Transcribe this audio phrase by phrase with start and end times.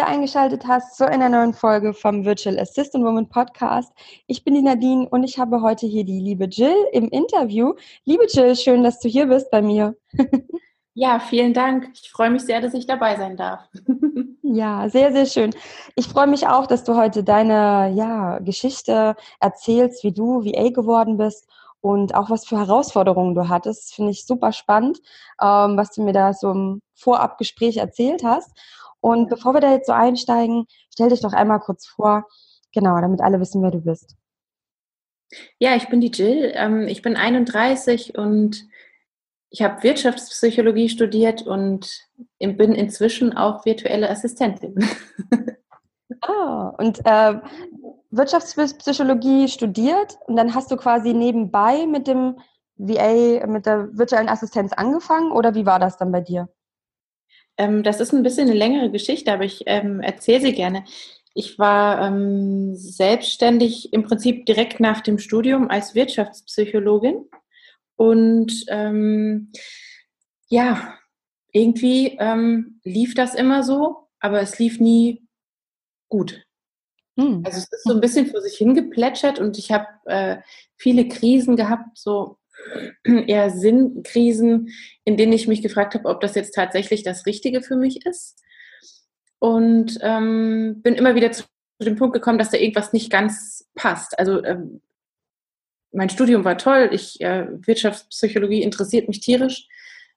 [0.00, 3.92] Wieder eingeschaltet hast zu einer neuen Folge vom Virtual Assistant Woman Podcast.
[4.26, 7.74] Ich bin die Nadine und ich habe heute hier die liebe Jill im Interview.
[8.06, 9.94] Liebe Jill, schön, dass du hier bist bei mir.
[10.94, 11.90] Ja, vielen Dank.
[11.94, 13.68] Ich freue mich sehr, dass ich dabei sein darf.
[14.42, 15.54] Ja, sehr, sehr schön.
[15.94, 21.18] Ich freue mich auch, dass du heute deine ja, Geschichte erzählst, wie du VA geworden
[21.18, 21.46] bist
[21.80, 23.94] und auch was für Herausforderungen du hattest.
[23.94, 24.98] Finde ich super spannend,
[25.40, 28.50] ähm, was du mir da so im Vorabgespräch erzählt hast.
[29.00, 32.26] Und bevor wir da jetzt so einsteigen, stell dich doch einmal kurz vor,
[32.72, 34.16] genau, damit alle wissen, wer du bist.
[35.58, 36.52] Ja, ich bin die Jill.
[36.54, 38.66] Ähm, ich bin 31 und
[39.50, 41.90] ich habe Wirtschaftspsychologie studiert und
[42.38, 44.76] bin inzwischen auch virtuelle Assistentin.
[46.22, 47.40] Ah, und äh,
[48.10, 52.38] Wirtschaftspsychologie studiert und dann hast du quasi nebenbei mit dem
[52.76, 56.48] VA, mit der virtuellen Assistenz angefangen oder wie war das dann bei dir?
[57.60, 60.84] Ähm, das ist ein bisschen eine längere Geschichte, aber ich ähm, erzähle sie gerne.
[61.34, 67.26] Ich war ähm, selbstständig im Prinzip direkt nach dem Studium als Wirtschaftspsychologin
[67.96, 69.52] und ähm,
[70.48, 70.94] ja,
[71.52, 75.28] irgendwie ähm, lief das immer so, aber es lief nie
[76.08, 76.42] gut.
[77.18, 77.42] Hm.
[77.44, 80.38] Also es ist so ein bisschen vor sich hingeplätschert und ich habe äh,
[80.76, 82.38] viele Krisen gehabt, so
[83.04, 84.68] eher Sinnkrisen,
[85.04, 88.40] in denen ich mich gefragt habe, ob das jetzt tatsächlich das Richtige für mich ist.
[89.38, 91.44] Und ähm, bin immer wieder zu
[91.80, 94.18] dem Punkt gekommen, dass da irgendwas nicht ganz passt.
[94.18, 94.82] Also ähm,
[95.92, 99.66] mein Studium war toll, ich, äh, Wirtschaftspsychologie interessiert mich tierisch,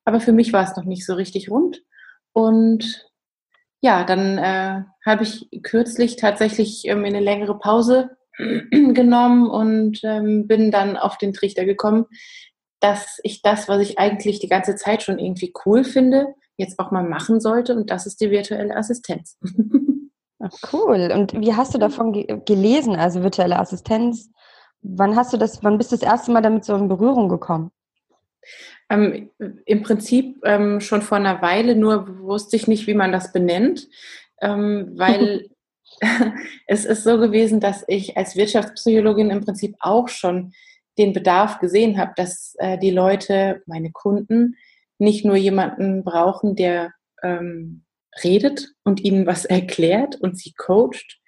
[0.06, 1.82] aber für mich war es noch nicht so richtig rund.
[2.34, 3.10] Und
[3.82, 8.16] ja, dann äh, habe ich kürzlich tatsächlich ähm, eine längere Pause
[8.72, 12.06] genommen und ähm, bin dann auf den Trichter gekommen,
[12.80, 16.28] dass ich das, was ich eigentlich die ganze Zeit schon irgendwie cool finde,
[16.58, 19.38] jetzt auch mal machen sollte und das ist die virtuelle Assistenz.
[20.40, 21.10] Ach, cool.
[21.14, 24.30] Und wie hast du davon ge gelesen, also virtuelle Assistenz?
[24.82, 27.72] Wann hast du das, wann bist du das erste Mal damit so in Berührung gekommen?
[28.90, 29.30] Ähm,
[29.66, 33.88] Im Prinzip ähm, schon vor einer Weile, nur wusste ich nicht, wie man das benennt,
[34.42, 35.50] ähm, weil
[36.68, 40.54] es ist so gewesen, dass ich als Wirtschaftspsychologin im Prinzip auch schon
[40.98, 44.56] den Bedarf gesehen habe, dass äh, die Leute, meine Kunden,
[45.00, 46.94] nicht nur jemanden brauchen, der
[47.24, 47.84] ähm,
[48.24, 51.20] redet und ihnen was erklärt und sie coacht,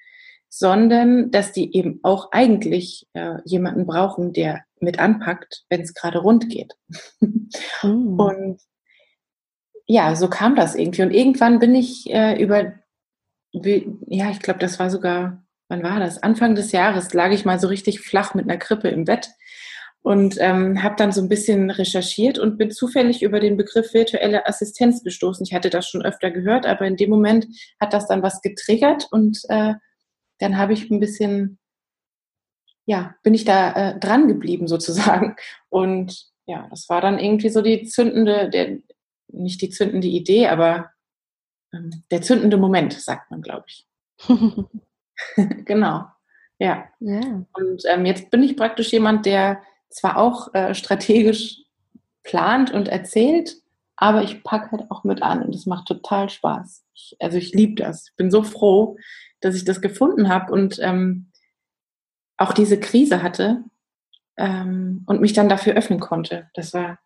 [0.50, 6.20] sondern dass die eben auch eigentlich äh, jemanden brauchen, der mit anpackt, wenn es gerade
[6.20, 6.74] rund geht.
[7.20, 8.20] Mm.
[8.20, 8.62] Und
[9.88, 11.02] ja, so kam das irgendwie.
[11.02, 12.74] Und irgendwann bin ich äh, über,
[14.08, 16.22] ja, ich glaube, das war sogar, wann war das?
[16.22, 19.30] Anfang des Jahres lag ich mal so richtig flach mit einer Krippe im Bett
[20.02, 24.46] und ähm, habe dann so ein bisschen recherchiert und bin zufällig über den Begriff virtuelle
[24.46, 25.46] Assistenz gestoßen.
[25.48, 27.48] Ich hatte das schon öfter gehört, aber in dem Moment
[27.80, 29.74] hat das dann was getriggert und äh,
[30.40, 31.58] dann habe ich ein bisschen,
[32.86, 35.36] ja, bin ich da äh, dran geblieben sozusagen.
[35.70, 38.78] Und ja, das war dann irgendwie so die zündende, der,
[39.30, 40.92] nicht die zündende Idee, aber
[42.12, 43.88] der zündende Moment, sagt man, glaube ich.
[45.66, 46.06] genau.
[46.58, 46.88] Ja.
[47.02, 47.46] Yeah.
[47.54, 51.62] Und ähm, jetzt bin ich praktisch jemand, der zwar auch äh, strategisch
[52.24, 53.56] plant und erzählt,
[53.98, 56.84] aber ich packe halt auch mit an und es macht total Spaß.
[56.94, 58.10] Ich, also ich liebe das.
[58.10, 58.98] Ich bin so froh,
[59.42, 61.32] dass ich das gefunden habe und ähm,
[62.38, 63.64] auch diese Krise hatte
[64.38, 66.50] ähm, und mich dann dafür öffnen konnte.
[66.54, 67.00] Das war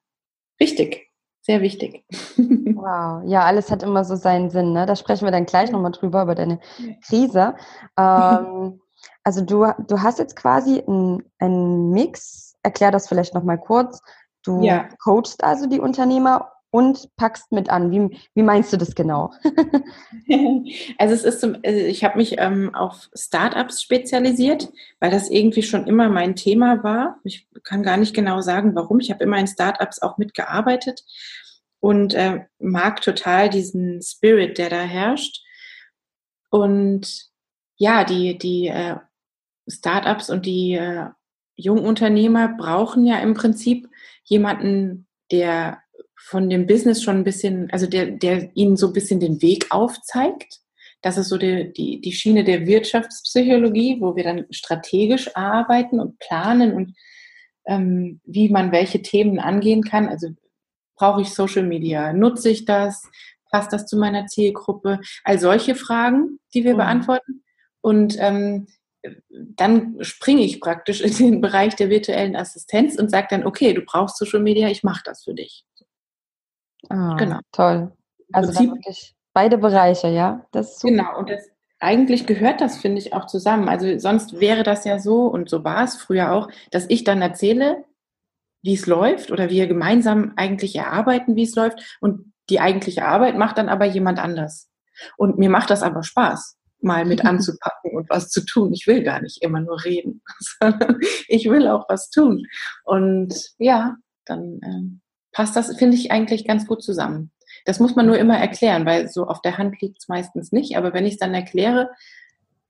[0.58, 1.09] wichtig,
[1.50, 2.06] sehr wichtig.
[2.80, 4.72] Wow, ja, alles hat immer so seinen Sinn.
[4.72, 4.86] Ne?
[4.86, 6.60] Da sprechen wir dann gleich nochmal drüber, über deine
[7.06, 7.56] Krise.
[7.98, 8.80] Ähm,
[9.24, 14.02] also du, du hast jetzt quasi einen Mix, erklär das vielleicht nochmal kurz.
[14.44, 14.88] Du ja.
[15.04, 17.92] coachst also die Unternehmer und packst mit an.
[17.92, 19.34] Wie, wie meinst du das genau?
[20.98, 24.70] also es ist, also ich habe mich ähm, auf Startups spezialisiert,
[25.00, 27.20] weil das irgendwie schon immer mein Thema war.
[27.24, 29.00] Ich kann gar nicht genau sagen, warum.
[29.00, 31.04] Ich habe immer in Startups auch mitgearbeitet
[31.80, 35.44] und äh, mag total diesen Spirit, der da herrscht.
[36.50, 37.30] Und
[37.78, 38.98] ja, die, die äh,
[39.68, 41.08] Startups und die äh,
[41.56, 43.90] Jungunternehmer brauchen ja im Prinzip
[44.24, 45.82] jemanden, der
[46.22, 49.68] von dem Business schon ein bisschen, also der, der ihnen so ein bisschen den Weg
[49.72, 50.60] aufzeigt.
[51.02, 56.20] Das ist so die, die, die Schiene der Wirtschaftspsychologie, wo wir dann strategisch arbeiten und
[56.20, 56.94] planen und
[57.66, 60.10] ähm, wie man welche Themen angehen kann.
[60.10, 60.30] Also
[60.98, 62.12] brauche ich Social Media?
[62.12, 63.10] Nutze ich das?
[63.50, 65.00] Passt das zu meiner Zielgruppe?
[65.24, 66.80] All solche Fragen, die wir mhm.
[66.80, 67.44] beantworten.
[67.82, 68.68] Und ähm,
[69.32, 73.82] dann springe ich praktisch in den Bereich der virtuellen Assistenz und sage dann, okay, du
[73.82, 75.64] brauchst Social Media, ich mache das für dich.
[76.90, 77.40] Ah, genau.
[77.52, 77.92] Toll.
[78.32, 80.46] Also Prinzip, wirklich beide Bereiche, ja?
[80.52, 81.48] Das ist Genau, und das,
[81.80, 83.70] eigentlich gehört das, finde ich, auch zusammen.
[83.70, 87.22] Also sonst wäre das ja so, und so war es früher auch, dass ich dann
[87.22, 87.86] erzähle,
[88.62, 91.98] wie es läuft oder wir gemeinsam eigentlich erarbeiten, wie es läuft.
[92.02, 94.70] Und die eigentliche Arbeit macht dann aber jemand anders.
[95.18, 98.74] Und mir macht das aber Spaß, mal mit anzupacken und was zu tun.
[98.74, 100.22] Ich will gar nicht immer nur reden,
[100.60, 102.46] sondern ich will auch was tun.
[102.84, 103.96] Und ja,
[104.26, 105.00] dann äh,
[105.32, 107.32] passt das, finde ich, eigentlich ganz gut zusammen.
[107.66, 110.78] Das muss man nur immer erklären, weil so auf der Hand liegt es meistens nicht.
[110.78, 111.90] Aber wenn ich es dann erkläre,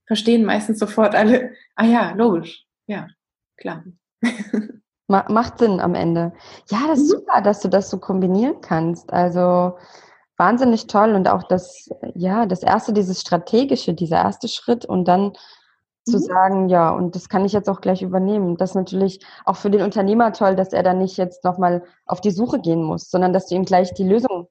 [0.06, 3.08] verstehen meistens sofort alle, ah ja, logisch, ja,
[3.58, 3.84] klar.
[5.08, 6.34] Macht Sinn am Ende.
[6.70, 7.18] Ja, das ist mhm.
[7.20, 9.12] super, dass du das so kombinieren kannst.
[9.12, 9.78] Also
[10.38, 15.34] wahnsinnig toll und auch das, ja, das erste, dieses strategische, dieser erste Schritt und dann
[16.10, 16.24] zu mhm.
[16.24, 18.58] sagen, ja, und das kann ich jetzt auch gleich übernehmen.
[18.58, 22.22] Das ist natürlich auch für den Unternehmer toll, dass er dann nicht jetzt nochmal auf
[22.22, 24.48] die Suche gehen muss, sondern dass du ihm gleich die Lösung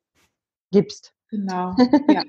[0.71, 1.13] gibst.
[1.31, 1.75] Genau,
[2.09, 2.23] ja.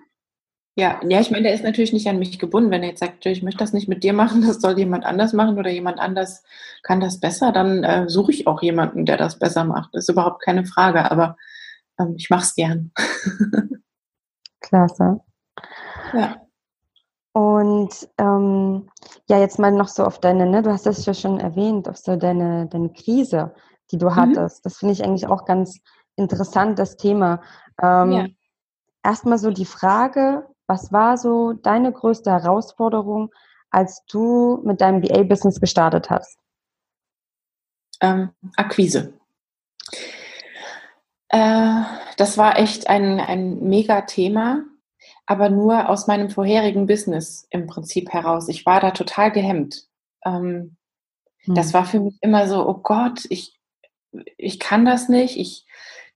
[0.76, 2.72] Ja, ja, ich meine, der ist natürlich nicht an mich gebunden.
[2.72, 5.34] Wenn er jetzt sagt, ich möchte das nicht mit dir machen, das soll jemand anders
[5.34, 6.44] machen oder jemand anders
[6.84, 9.90] kann das besser, dann äh, suche ich auch jemanden, der das besser macht.
[9.94, 11.36] Das ist überhaupt keine Frage, aber
[12.00, 12.92] ähm, ich mache es gern.
[14.62, 15.20] Klasse.
[16.14, 16.49] Ja.
[17.34, 18.90] Und ähm,
[19.28, 21.98] ja, jetzt mal noch so auf deine, ne, du hast das ja schon erwähnt, auf
[21.98, 23.54] so deine, deine Krise,
[23.92, 24.16] die du mhm.
[24.16, 24.66] hattest.
[24.66, 25.80] Das finde ich eigentlich auch ganz
[26.16, 27.42] interessant, das Thema.
[27.82, 28.26] Ähm, ja.
[29.04, 33.32] Erstmal so die Frage, was war so deine größte Herausforderung,
[33.72, 36.38] als du mit deinem BA-Business gestartet hast?
[38.02, 39.14] Ähm, Akquise.
[41.30, 41.82] Äh,
[42.18, 44.64] das war echt ein, ein Mega-Thema,
[45.30, 48.50] aber nur aus meinem vorherigen Business im Prinzip heraus.
[48.50, 49.86] Ich war da total gehemmt.
[50.26, 50.76] Ähm,
[51.44, 51.56] hm.
[51.56, 53.60] Das war für mich immer so, oh Gott, ich,
[54.38, 55.66] ich kann das nicht, ich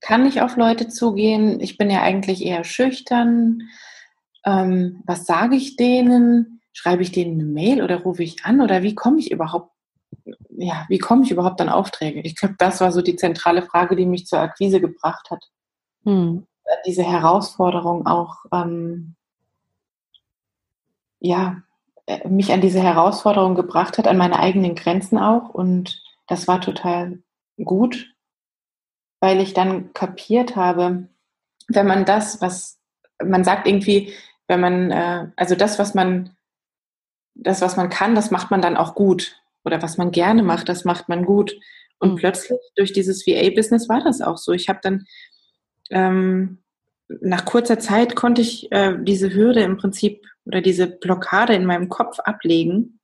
[0.00, 3.62] kann nicht auf Leute zugehen, ich bin ja eigentlich eher schüchtern
[4.44, 6.60] ähm, was sage ich denen?
[6.72, 9.72] Schreibe ich denen eine Mail oder rufe ich an oder wie komme ich überhaupt,
[10.50, 12.20] ja, wie komme ich überhaupt an Aufträge?
[12.20, 15.44] Ich glaube, das war so die zentrale Frage, die mich zur Akquise gebracht hat.
[16.04, 16.46] Hm.
[16.86, 19.14] Diese Herausforderung auch, ähm,
[21.20, 21.62] ja,
[22.06, 25.48] äh, mich an diese Herausforderung gebracht hat, an meine eigenen Grenzen auch.
[25.50, 27.22] Und das war total
[27.62, 28.14] gut,
[29.20, 31.08] weil ich dann kapiert habe,
[31.68, 32.78] wenn man das, was
[33.22, 34.12] man sagt irgendwie,
[34.48, 36.36] wenn man, äh, also das, was man,
[37.34, 39.40] das, was man kann, das macht man dann auch gut.
[39.64, 41.56] Oder was man gerne macht, das macht man gut.
[41.98, 42.16] Und mhm.
[42.16, 44.52] plötzlich durch dieses VA-Business war das auch so.
[44.52, 45.06] Ich habe dann
[45.94, 46.58] ähm,
[47.08, 51.88] nach kurzer Zeit konnte ich äh, diese Hürde im Prinzip oder diese Blockade in meinem
[51.88, 53.00] Kopf ablegen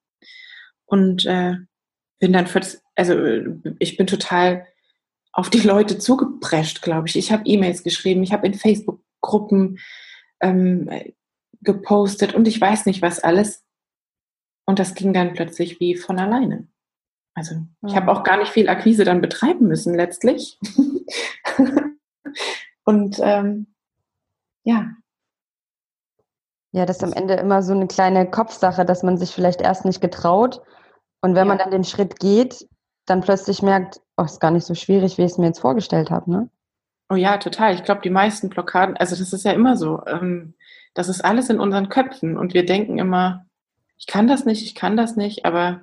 [0.86, 1.56] und äh,
[2.18, 2.60] bin dann, für,
[2.96, 3.14] also
[3.78, 4.66] ich bin total
[5.32, 7.16] auf die Leute zugeprescht, glaube ich.
[7.16, 9.78] Ich habe E-Mails geschrieben, ich habe in Facebook-Gruppen
[10.40, 10.90] ähm,
[11.62, 13.64] gepostet und ich weiß nicht was alles.
[14.66, 16.68] Und das ging dann plötzlich wie von alleine.
[17.34, 20.58] Also ich habe auch gar nicht viel Akquise dann betreiben müssen letztlich.
[22.90, 23.68] und ähm,
[24.64, 24.90] ja.
[26.72, 29.84] Ja, das ist am Ende immer so eine kleine Kopfsache, dass man sich vielleicht erst
[29.84, 30.60] nicht getraut.
[31.20, 31.54] Und wenn ja.
[31.54, 32.68] man dann den Schritt geht,
[33.06, 36.10] dann plötzlich merkt, oh, ist gar nicht so schwierig, wie ich es mir jetzt vorgestellt
[36.10, 36.50] habe, ne?
[37.08, 37.74] Oh ja, total.
[37.74, 40.04] Ich glaube, die meisten Blockaden, also das ist ja immer so.
[40.06, 40.54] Ähm,
[40.94, 43.46] das ist alles in unseren Köpfen und wir denken immer,
[43.98, 45.82] ich kann das nicht, ich kann das nicht, aber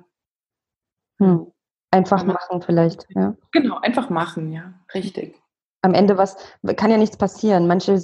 [1.18, 1.50] hm.
[1.90, 3.06] einfach machen vielleicht.
[3.10, 3.34] Ja.
[3.52, 5.40] Genau, einfach machen, ja, richtig.
[5.80, 6.36] Am Ende was
[6.76, 7.66] kann ja nichts passieren.
[7.66, 8.02] Manche,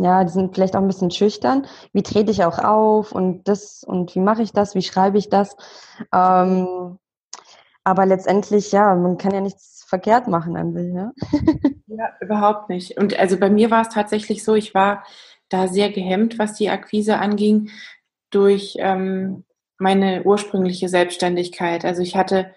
[0.00, 1.66] ja, die sind vielleicht auch ein bisschen schüchtern.
[1.92, 4.74] Wie trete ich auch auf und das und wie mache ich das?
[4.74, 5.56] Wie schreibe ich das?
[6.12, 6.98] Ähm,
[7.84, 10.92] aber letztendlich, ja, man kann ja nichts verkehrt machen an sich.
[10.92, 11.12] Ja?
[11.86, 12.98] ja, überhaupt nicht.
[12.98, 15.04] Und also bei mir war es tatsächlich so, ich war
[15.48, 17.70] da sehr gehemmt, was die Akquise anging,
[18.30, 19.44] durch ähm,
[19.78, 21.84] meine ursprüngliche Selbstständigkeit.
[21.84, 22.50] Also ich hatte,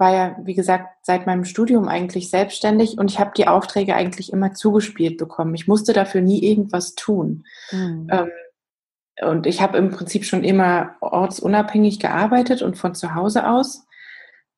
[0.00, 4.32] war ja, wie gesagt, seit meinem Studium eigentlich selbstständig und ich habe die Aufträge eigentlich
[4.32, 5.54] immer zugespielt bekommen.
[5.54, 7.44] Ich musste dafür nie irgendwas tun.
[7.70, 8.08] Mhm.
[8.10, 8.30] Ähm,
[9.22, 13.86] und ich habe im Prinzip schon immer ortsunabhängig gearbeitet und von zu Hause aus.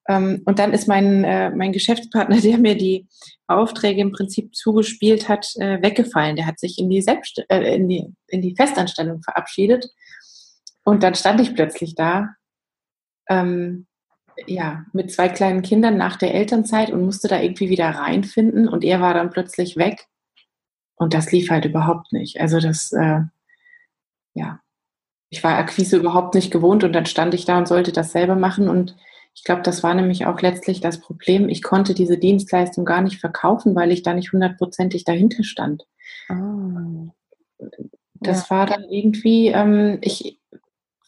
[0.09, 3.09] Ähm, und dann ist mein, äh, mein Geschäftspartner, der mir die
[3.49, 6.37] Aufträge im Prinzip zugespielt hat, äh, weggefallen.
[6.37, 9.91] Der hat sich in die, Selbst äh, in, die, in die Festanstellung verabschiedet.
[10.85, 12.29] Und dann stand ich plötzlich da,
[13.29, 13.87] ähm,
[14.47, 18.69] ja, mit zwei kleinen Kindern nach der Elternzeit und musste da irgendwie wieder reinfinden.
[18.69, 20.09] Und er war dann plötzlich weg.
[20.97, 22.41] Und das lief halt überhaupt nicht.
[22.41, 23.21] Also das, äh,
[24.35, 24.61] ja,
[25.31, 28.37] ich war Akquise überhaupt nicht gewohnt und dann stand ich da und sollte das selber
[28.37, 28.97] machen und
[29.35, 31.49] ich glaube, das war nämlich auch letztlich das Problem.
[31.49, 35.87] Ich konnte diese Dienstleistung gar nicht verkaufen, weil ich da nicht hundertprozentig dahinter stand.
[36.29, 37.09] Oh.
[38.15, 38.57] Das ja.
[38.57, 40.39] war dann irgendwie, ähm, ich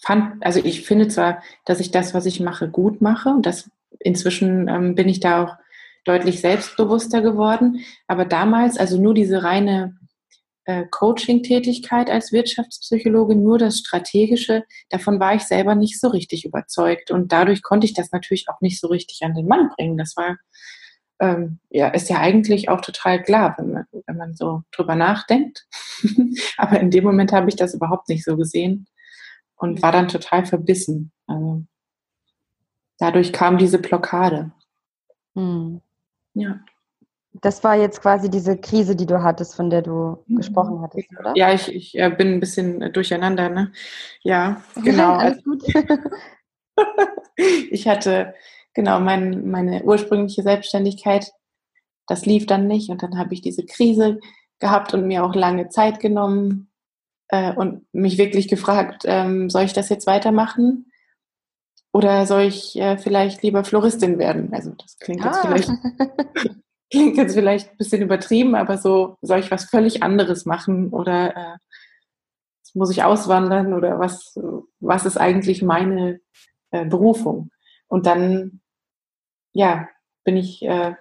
[0.04, 3.70] fand, also ich finde zwar, dass ich das, was ich mache, gut mache und das
[4.00, 5.56] inzwischen ähm, bin ich da auch
[6.04, 9.96] deutlich selbstbewusster geworden, aber damals, also nur diese reine
[10.66, 17.10] äh, Coaching-Tätigkeit als Wirtschaftspsychologe, nur das Strategische, davon war ich selber nicht so richtig überzeugt.
[17.10, 19.98] Und dadurch konnte ich das natürlich auch nicht so richtig an den Mann bringen.
[19.98, 20.36] Das war,
[21.20, 25.66] ähm, ja, ist ja eigentlich auch total klar, wenn man, wenn man so drüber nachdenkt.
[26.56, 28.86] Aber in dem Moment habe ich das überhaupt nicht so gesehen
[29.64, 31.10] und war dann total verbissen.
[31.26, 31.64] Also,
[32.98, 34.52] dadurch kam diese Blockade.
[35.34, 35.80] Hm.
[36.34, 36.60] Ja.
[37.40, 40.36] Das war jetzt quasi diese Krise, die du hattest, von der du mhm.
[40.36, 41.32] gesprochen hattest, oder?
[41.34, 43.72] Ja, ich, ich äh, bin ein bisschen durcheinander, ne?
[44.22, 45.14] Ja, genau.
[45.14, 45.64] Alles gut.
[47.70, 48.34] ich hatte,
[48.74, 51.32] genau, mein, meine ursprüngliche Selbstständigkeit,
[52.06, 54.20] das lief dann nicht und dann habe ich diese Krise
[54.60, 56.70] gehabt und mir auch lange Zeit genommen
[57.28, 60.90] äh, und mich wirklich gefragt, ähm, soll ich das jetzt weitermachen?
[61.92, 64.52] Oder soll ich äh, vielleicht lieber Floristin werden?
[64.52, 65.28] Also das klingt ah.
[65.28, 65.70] jetzt vielleicht
[66.90, 71.36] klingt jetzt vielleicht ein bisschen übertrieben, aber so, soll ich was völlig anderes machen oder
[71.36, 71.56] äh,
[72.74, 74.38] muss ich auswandern oder was,
[74.80, 76.20] was ist eigentlich meine
[76.70, 77.50] äh, Berufung?
[77.88, 78.60] Und dann,
[79.52, 79.88] ja,
[80.24, 80.94] bin ich äh,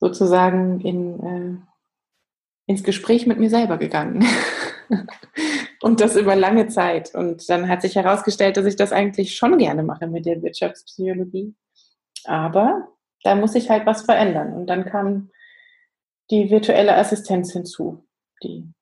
[0.00, 4.24] sozusagen in, äh, ins Gespräch mit mir selber gegangen.
[5.82, 7.14] und das über lange Zeit.
[7.14, 11.54] Und dann hat sich herausgestellt, dass ich das eigentlich schon gerne mache mit der Wirtschaftspsychologie.
[12.24, 12.88] Aber
[13.22, 14.52] da muss ich halt was verändern.
[14.52, 15.30] Und dann kam
[16.30, 18.06] die virtuelle Assistenz hinzu,
[18.42, 18.72] die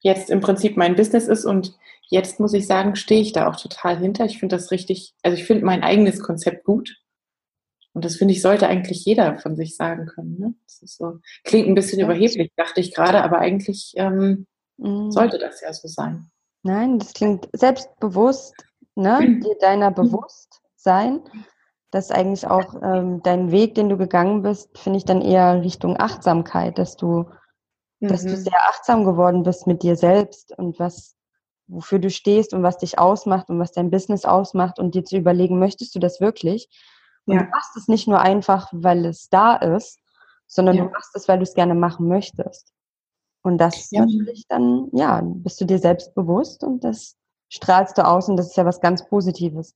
[0.00, 1.76] jetzt im Prinzip mein Business ist und
[2.08, 4.24] jetzt muss ich sagen, stehe ich da auch total hinter.
[4.24, 6.96] Ich finde das richtig, also ich finde mein eigenes Konzept gut.
[7.92, 10.38] Und das finde ich, sollte eigentlich jeder von sich sagen können.
[10.38, 10.54] Ne?
[10.64, 14.46] Das ist so, klingt ein bisschen überheblich, dachte ich gerade, aber eigentlich ähm,
[14.78, 15.10] mhm.
[15.10, 16.30] sollte das ja so sein.
[16.62, 18.54] Nein, das klingt selbstbewusst,
[18.94, 19.38] ne?
[19.40, 21.22] dir deiner bewusst sein
[21.90, 25.98] dass eigentlich auch ähm, dein Weg, den du gegangen bist, finde ich dann eher Richtung
[25.98, 27.24] Achtsamkeit, dass du,
[28.00, 28.08] mhm.
[28.08, 28.36] dass du mhm.
[28.36, 31.16] sehr achtsam geworden bist mit dir selbst und was,
[31.66, 35.16] wofür du stehst und was dich ausmacht und was dein Business ausmacht und dir zu
[35.16, 36.68] überlegen, möchtest du das wirklich?
[37.24, 37.42] Und ja.
[37.42, 39.98] du machst es nicht nur einfach, weil es da ist,
[40.46, 40.84] sondern ja.
[40.84, 42.72] du machst es, weil du es gerne machen möchtest.
[43.48, 44.04] Und das ja.
[44.04, 47.16] natürlich dann, ja, bist du dir selbst bewusst und das
[47.48, 49.74] strahlst du aus und das ist ja was ganz Positives.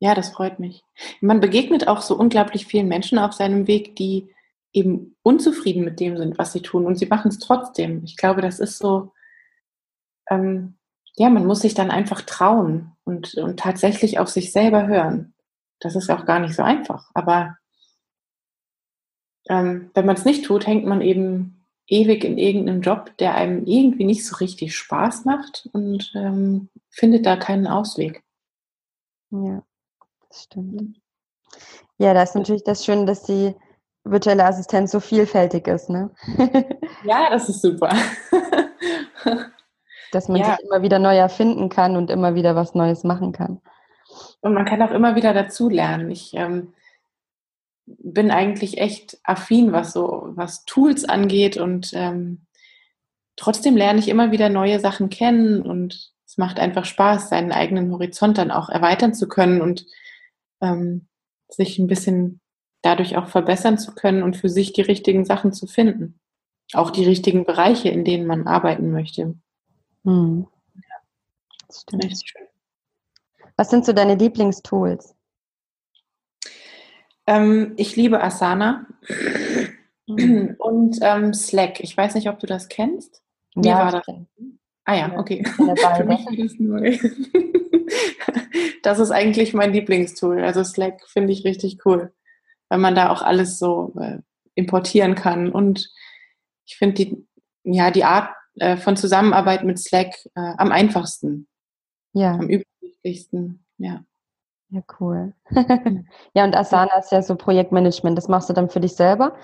[0.00, 0.84] Ja, das freut mich.
[1.20, 4.32] Man begegnet auch so unglaublich vielen Menschen auf seinem Weg, die
[4.72, 6.86] eben unzufrieden mit dem sind, was sie tun.
[6.86, 8.04] Und sie machen es trotzdem.
[8.04, 9.12] Ich glaube, das ist so,
[10.30, 10.78] ähm,
[11.16, 15.34] ja, man muss sich dann einfach trauen und, und tatsächlich auf sich selber hören.
[15.80, 17.10] Das ist auch gar nicht so einfach.
[17.14, 17.56] Aber
[19.48, 21.57] ähm, wenn man es nicht tut, hängt man eben
[21.88, 27.26] ewig in irgendeinem Job, der einem irgendwie nicht so richtig Spaß macht und ähm, findet
[27.26, 28.22] da keinen Ausweg.
[29.30, 29.62] Ja.
[30.28, 31.00] Das stimmt.
[31.98, 33.54] Ja, da ist natürlich das Schöne, dass die
[34.04, 36.10] virtuelle Assistenz so vielfältig ist, ne?
[37.04, 37.90] ja, das ist super.
[40.12, 40.56] dass man ja.
[40.56, 43.60] sich immer wieder neu erfinden kann und immer wieder was Neues machen kann.
[44.40, 46.10] Und man kann auch immer wieder dazulernen.
[46.10, 46.72] Ich ähm,
[47.98, 52.46] bin eigentlich echt affin, was so, was Tools angeht und ähm,
[53.36, 57.90] trotzdem lerne ich immer wieder neue Sachen kennen und es macht einfach Spaß, seinen eigenen
[57.90, 59.86] Horizont dann auch erweitern zu können und
[60.60, 61.06] ähm,
[61.48, 62.40] sich ein bisschen
[62.82, 66.20] dadurch auch verbessern zu können und für sich die richtigen Sachen zu finden.
[66.74, 69.34] Auch die richtigen Bereiche, in denen man arbeiten möchte.
[70.04, 70.46] Hm.
[70.74, 70.96] Ja,
[71.66, 72.04] das stimmt.
[72.04, 72.46] Echt schön.
[73.56, 75.14] Was sind so deine Lieblingstools?
[77.28, 78.86] Ähm, ich liebe Asana
[80.06, 81.80] und ähm, Slack.
[81.80, 83.22] Ich weiß nicht, ob du das kennst.
[83.54, 84.06] Wie ja, war das?
[84.86, 85.44] Ah ja, okay.
[85.56, 85.62] Für
[86.04, 86.98] mich war das neu.
[88.82, 90.42] das ist eigentlich mein Lieblingstool.
[90.42, 92.14] Also Slack finde ich richtig cool,
[92.70, 94.20] weil man da auch alles so äh,
[94.54, 95.52] importieren kann.
[95.52, 95.92] Und
[96.64, 97.28] ich finde die,
[97.64, 101.46] ja, die Art, äh, von Zusammenarbeit mit Slack äh, am einfachsten.
[102.14, 102.32] Ja.
[102.32, 104.02] Am übersichtlichsten, ja.
[104.70, 105.32] Ja, cool.
[106.34, 108.16] ja, und Asana ist ja so Projektmanagement.
[108.18, 109.34] Das machst du dann für dich selber?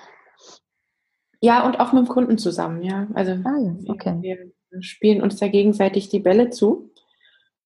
[1.41, 3.07] Ja, und auch mit dem Kunden zusammen, ja.
[3.15, 3.75] Also ah, ja.
[3.89, 4.17] okay.
[4.21, 6.91] wir, wir spielen uns da gegenseitig die Bälle zu.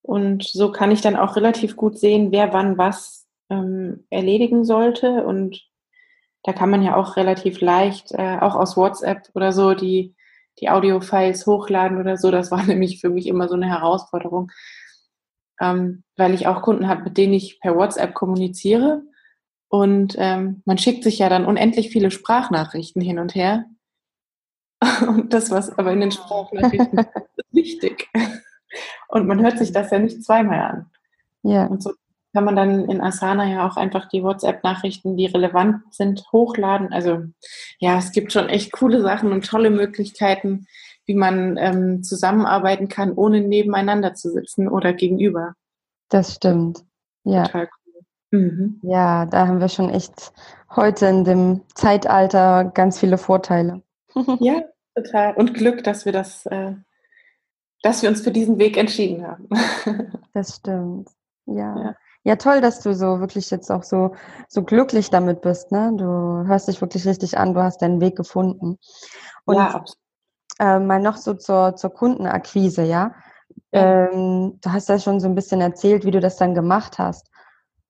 [0.02, 5.24] Und so kann ich dann auch relativ gut sehen, wer wann was ähm, erledigen sollte.
[5.24, 5.68] Und
[6.44, 10.14] da kann man ja auch relativ leicht, äh, auch aus WhatsApp oder so, die,
[10.60, 12.30] die Audio-Files hochladen oder so.
[12.30, 14.50] Das war nämlich für mich immer so eine Herausforderung,
[15.60, 19.02] ähm, weil ich auch Kunden habe, mit denen ich per WhatsApp kommuniziere.
[19.68, 23.66] Und ähm, man schickt sich ja dann unendlich viele Sprachnachrichten hin und her.
[25.06, 27.08] Und das, was aber in den Sprachnachrichten ist,
[27.50, 28.08] wichtig.
[29.08, 30.90] Und man hört sich das ja nicht zweimal an.
[31.42, 31.66] Ja.
[31.66, 31.92] Und so
[32.34, 36.92] kann man dann in Asana ja auch einfach die WhatsApp-Nachrichten, die relevant sind, hochladen.
[36.92, 37.24] Also
[37.78, 40.66] ja, es gibt schon echt coole Sachen und tolle Möglichkeiten,
[41.08, 45.54] wie man ähm, zusammenarbeiten kann, ohne nebeneinander zu sitzen oder gegenüber.
[46.10, 46.84] Das stimmt.
[47.24, 47.44] Ja.
[47.44, 48.02] Total cool.
[48.30, 48.80] Mhm.
[48.82, 50.32] Ja, da haben wir schon echt
[50.76, 53.82] heute in dem Zeitalter ganz viele Vorteile.
[54.40, 54.62] ja,
[54.94, 55.34] total.
[55.34, 56.74] Und Glück, dass wir das, äh,
[57.82, 59.48] dass wir uns für diesen Weg entschieden haben.
[60.34, 61.08] das stimmt.
[61.46, 61.76] Ja.
[61.82, 61.94] ja.
[62.24, 64.14] Ja, toll, dass du so wirklich jetzt auch so,
[64.48, 65.72] so glücklich damit bist.
[65.72, 65.94] Ne?
[65.96, 66.04] Du
[66.46, 68.78] hörst dich wirklich richtig an, du hast deinen Weg gefunden.
[69.46, 70.07] Und ja, absolut.
[70.58, 73.14] Äh, mal noch so zur, zur Kundenakquise, ja.
[73.72, 74.08] ja.
[74.08, 77.30] Ähm, du hast ja schon so ein bisschen erzählt, wie du das dann gemacht hast.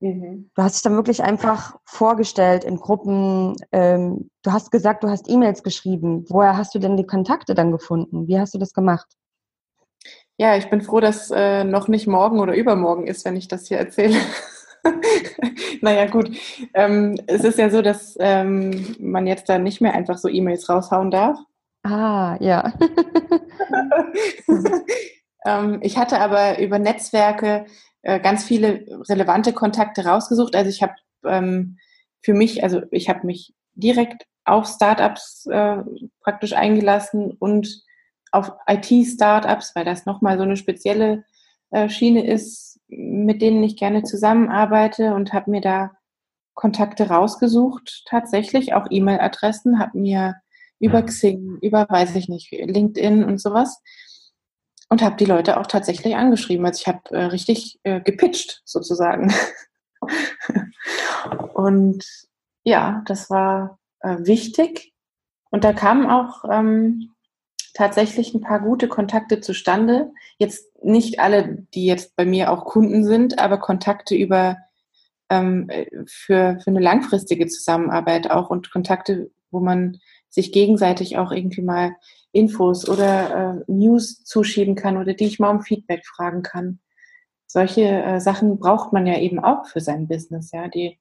[0.00, 0.50] Mhm.
[0.54, 3.56] Du hast dich dann wirklich einfach vorgestellt in Gruppen.
[3.72, 6.24] Ähm, du hast gesagt, du hast E-Mails geschrieben.
[6.28, 8.28] Woher hast du denn die Kontakte dann gefunden?
[8.28, 9.08] Wie hast du das gemacht?
[10.36, 13.66] Ja, ich bin froh, dass äh, noch nicht morgen oder übermorgen ist, wenn ich das
[13.66, 14.16] hier erzähle.
[15.80, 16.30] naja, gut.
[16.74, 20.68] Ähm, es ist ja so, dass ähm, man jetzt da nicht mehr einfach so E-Mails
[20.68, 21.38] raushauen darf.
[21.88, 22.74] Ah, ja.
[25.46, 27.64] ähm, ich hatte aber über Netzwerke
[28.02, 30.54] äh, ganz viele relevante Kontakte rausgesucht.
[30.54, 30.92] Also ich habe
[31.24, 31.78] ähm,
[32.20, 35.78] für mich, also ich habe mich direkt auf Startups äh,
[36.20, 37.82] praktisch eingelassen und
[38.32, 41.24] auf IT-Startups, weil das nochmal so eine spezielle
[41.70, 45.92] äh, Schiene ist, mit denen ich gerne zusammenarbeite und habe mir da
[46.52, 50.34] Kontakte rausgesucht, tatsächlich auch E-Mail-Adressen, habe mir
[50.80, 53.80] über Xing, über weiß ich nicht, LinkedIn und sowas
[54.88, 56.64] und habe die Leute auch tatsächlich angeschrieben.
[56.64, 59.32] Also ich habe äh, richtig äh, gepitcht sozusagen.
[61.54, 62.04] und
[62.64, 64.92] ja, das war äh, wichtig.
[65.50, 67.14] Und da kamen auch ähm,
[67.74, 70.10] tatsächlich ein paar gute Kontakte zustande.
[70.38, 74.56] Jetzt nicht alle, die jetzt bei mir auch Kunden sind, aber Kontakte über
[75.30, 75.70] ähm,
[76.06, 79.98] für, für eine langfristige Zusammenarbeit auch und Kontakte, wo man
[80.30, 81.96] sich gegenseitig auch irgendwie mal
[82.32, 86.80] Infos oder äh, News zuschieben kann oder die ich mal um Feedback fragen kann.
[87.46, 90.52] Solche äh, Sachen braucht man ja eben auch für sein Business.
[90.52, 90.98] Ja, die,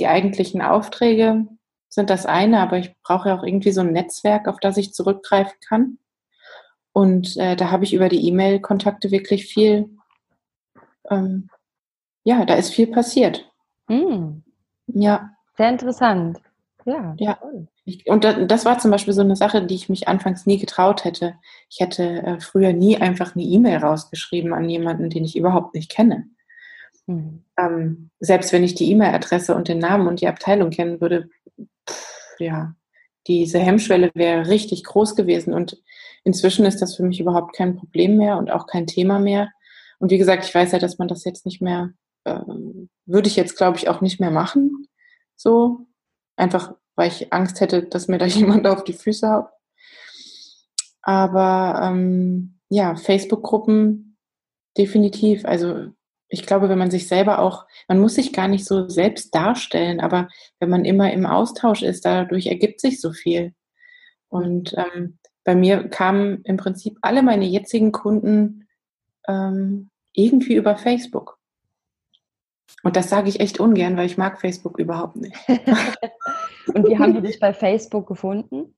[0.00, 1.46] die eigentlichen Aufträge
[1.88, 4.94] sind das eine, aber ich brauche ja auch irgendwie so ein Netzwerk, auf das ich
[4.94, 5.98] zurückgreifen kann.
[6.92, 9.90] Und äh, da habe ich über die E-Mail-Kontakte wirklich viel,
[11.10, 11.50] ähm,
[12.24, 13.50] ja, da ist viel passiert.
[13.88, 14.38] Mm.
[14.86, 15.30] Ja.
[15.56, 16.40] Sehr interessant.
[16.84, 17.14] Ja.
[17.18, 17.38] Ja.
[17.84, 21.04] Ich, und das war zum Beispiel so eine Sache, die ich mich anfangs nie getraut
[21.04, 21.34] hätte.
[21.68, 25.90] Ich hätte äh, früher nie einfach eine E-Mail rausgeschrieben an jemanden, den ich überhaupt nicht
[25.90, 26.26] kenne.
[27.06, 27.44] Mhm.
[27.58, 31.28] Ähm, selbst wenn ich die E-Mail-Adresse und den Namen und die Abteilung kennen würde,
[31.88, 32.74] pff, ja,
[33.26, 35.52] diese Hemmschwelle wäre richtig groß gewesen.
[35.54, 35.80] Und
[36.24, 39.50] inzwischen ist das für mich überhaupt kein Problem mehr und auch kein Thema mehr.
[39.98, 41.92] Und wie gesagt, ich weiß ja, dass man das jetzt nicht mehr,
[42.24, 42.40] äh,
[43.06, 44.86] würde ich jetzt, glaube ich, auch nicht mehr machen.
[45.36, 45.86] So.
[46.42, 49.46] Einfach, weil ich Angst hätte, dass mir da jemand auf die Füße haut.
[51.02, 54.16] Aber ähm, ja, Facebook-Gruppen
[54.76, 55.44] definitiv.
[55.44, 55.92] Also
[56.26, 60.00] ich glaube, wenn man sich selber auch, man muss sich gar nicht so selbst darstellen,
[60.00, 60.28] aber
[60.58, 63.54] wenn man immer im Austausch ist, dadurch ergibt sich so viel.
[64.28, 68.66] Und ähm, bei mir kamen im Prinzip alle meine jetzigen Kunden
[69.28, 71.38] ähm, irgendwie über Facebook.
[72.82, 75.36] Und das sage ich echt ungern, weil ich mag Facebook überhaupt nicht.
[76.74, 78.74] Und wie haben die dich bei Facebook gefunden?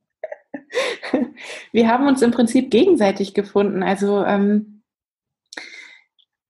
[1.73, 3.83] Wir haben uns im Prinzip gegenseitig gefunden.
[3.83, 4.83] Also ähm,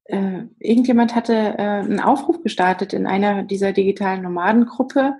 [0.04, 5.14] äh, irgendjemand hatte äh, einen Aufruf gestartet in einer dieser digitalen Nomadengruppe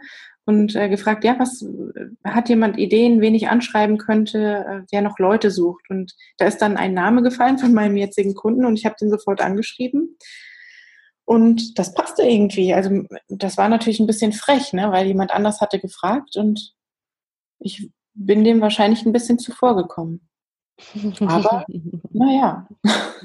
[0.45, 5.03] und äh, gefragt, ja, was äh, hat jemand Ideen, wen ich anschreiben könnte, äh, der
[5.03, 5.89] noch Leute sucht?
[5.89, 9.11] Und da ist dann ein Name gefallen von meinem jetzigen Kunden und ich habe den
[9.11, 10.17] sofort angeschrieben.
[11.25, 12.75] Und das passte irgendwie.
[12.75, 16.75] Also das war natürlich ein bisschen frech, ne, weil jemand anders hatte gefragt und
[17.59, 20.29] ich bin dem wahrscheinlich ein bisschen zuvor gekommen.
[21.21, 21.65] Aber
[22.11, 22.69] naja,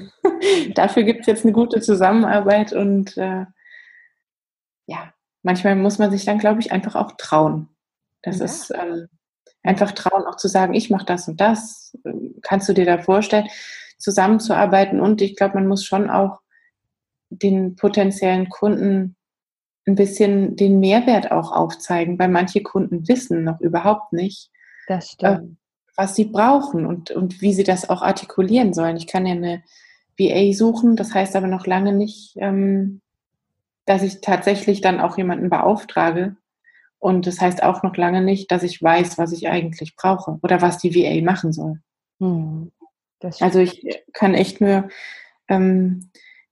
[0.74, 3.44] dafür gibt es jetzt eine gute Zusammenarbeit und äh,
[4.86, 7.68] ja, manchmal muss man sich dann, glaube ich, einfach auch trauen.
[8.22, 8.44] Das ja.
[8.46, 9.08] ist ähm,
[9.62, 11.96] einfach trauen, auch zu sagen, ich mache das und das.
[12.42, 13.48] Kannst du dir da vorstellen,
[13.98, 15.00] zusammenzuarbeiten?
[15.00, 16.40] Und ich glaube, man muss schon auch
[17.30, 19.16] den potenziellen Kunden
[19.86, 24.50] ein bisschen den Mehrwert auch aufzeigen, weil manche Kunden wissen noch überhaupt nicht.
[25.36, 25.40] Äh,
[25.96, 28.96] was sie brauchen und, und wie sie das auch artikulieren sollen.
[28.96, 29.62] Ich kann ja eine
[30.18, 33.00] VA suchen, das heißt aber noch lange nicht, ähm,
[33.84, 36.36] dass ich tatsächlich dann auch jemanden beauftrage.
[36.98, 40.60] Und das heißt auch noch lange nicht, dass ich weiß, was ich eigentlich brauche oder
[40.62, 41.80] was die VA machen soll.
[42.18, 42.72] Hm,
[43.40, 44.88] also ich kann echt nur
[45.48, 46.10] ähm,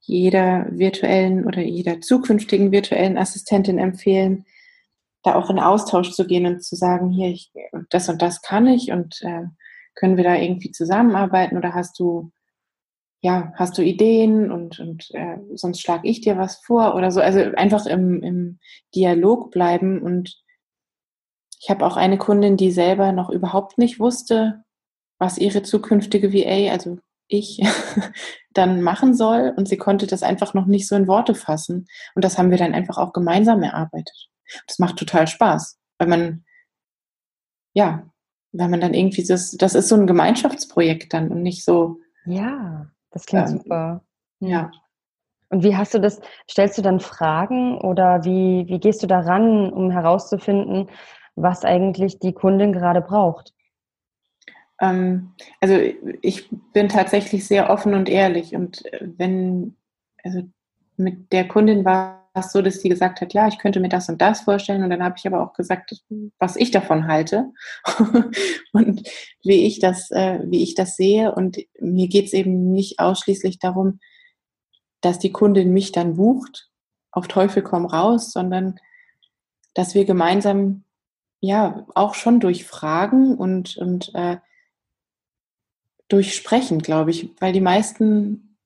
[0.09, 4.47] jeder virtuellen oder jeder zukünftigen virtuellen Assistentin empfehlen,
[5.23, 7.53] da auch in Austausch zu gehen und zu sagen, hier, ich,
[7.90, 9.44] das und das kann ich und äh,
[9.94, 12.33] können wir da irgendwie zusammenarbeiten oder hast du,
[13.21, 17.21] ja, hast du Ideen und, und äh, sonst schlage ich dir was vor oder so.
[17.21, 18.59] Also einfach im, im
[18.94, 20.42] Dialog bleiben und
[21.61, 24.64] ich habe auch eine Kundin, die selber noch überhaupt nicht wusste,
[25.18, 27.60] was ihre zukünftige VA, also ich,
[28.52, 31.86] dann machen soll und sie konnte das einfach noch nicht so in Worte fassen.
[32.14, 34.28] Und das haben wir dann einfach auch gemeinsam erarbeitet.
[34.66, 36.44] Das macht total Spaß, weil man,
[37.74, 38.10] ja,
[38.52, 41.98] weil man dann irgendwie, das, das ist so ein Gemeinschaftsprojekt dann und nicht so.
[42.24, 44.04] Ja, das klingt ähm, super.
[44.40, 44.70] Ja.
[45.50, 49.72] Und wie hast du das, stellst du dann Fragen oder wie, wie gehst du daran,
[49.72, 50.90] um herauszufinden,
[51.36, 53.54] was eigentlich die Kundin gerade braucht?
[54.80, 55.76] Ähm, also
[56.22, 59.76] ich bin tatsächlich sehr offen und ehrlich und wenn,
[60.22, 60.42] also
[60.96, 64.08] mit der Kundin war es so, dass sie gesagt hat, ja, ich könnte mir das
[64.08, 64.82] und das vorstellen.
[64.82, 65.94] Und dann habe ich aber auch gesagt,
[66.38, 67.52] was ich davon halte
[68.72, 69.08] und
[69.42, 71.34] wie ich das, äh, wie ich das sehe.
[71.34, 74.00] Und mir geht es eben nicht ausschließlich darum,
[75.00, 76.68] dass die Kundin mich dann bucht,
[77.12, 78.78] auf Teufel komm raus, sondern
[79.74, 80.84] dass wir gemeinsam
[81.40, 84.38] ja auch schon durch Fragen und, und äh,
[86.09, 88.57] durch Sprechen, glaube ich, weil die meisten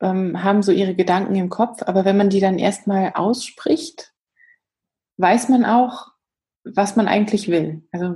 [0.00, 4.12] ähm, haben so ihre Gedanken im Kopf, aber wenn man die dann erstmal ausspricht,
[5.18, 6.08] weiß man auch,
[6.64, 7.82] was man eigentlich will.
[7.92, 8.14] Also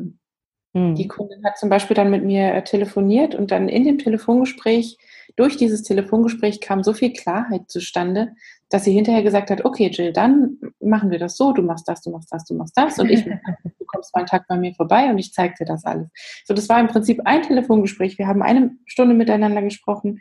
[0.75, 0.95] hm.
[0.95, 4.99] die Kundin hat zum Beispiel dann mit mir äh, telefoniert und dann in dem Telefongespräch,
[5.37, 8.33] durch dieses Telefongespräch kam so viel Klarheit zustande,
[8.71, 12.03] dass sie hinterher gesagt hat, okay Jill, dann machen wir das so, du machst das,
[12.03, 13.25] du machst das, du machst das und ich,
[13.74, 13.74] du
[14.05, 16.09] kommst mal einen Tag bei mir vorbei und ich zeige dir das alles.
[16.45, 18.19] So, das war im Prinzip ein Telefongespräch.
[18.19, 20.21] Wir haben eine Stunde miteinander gesprochen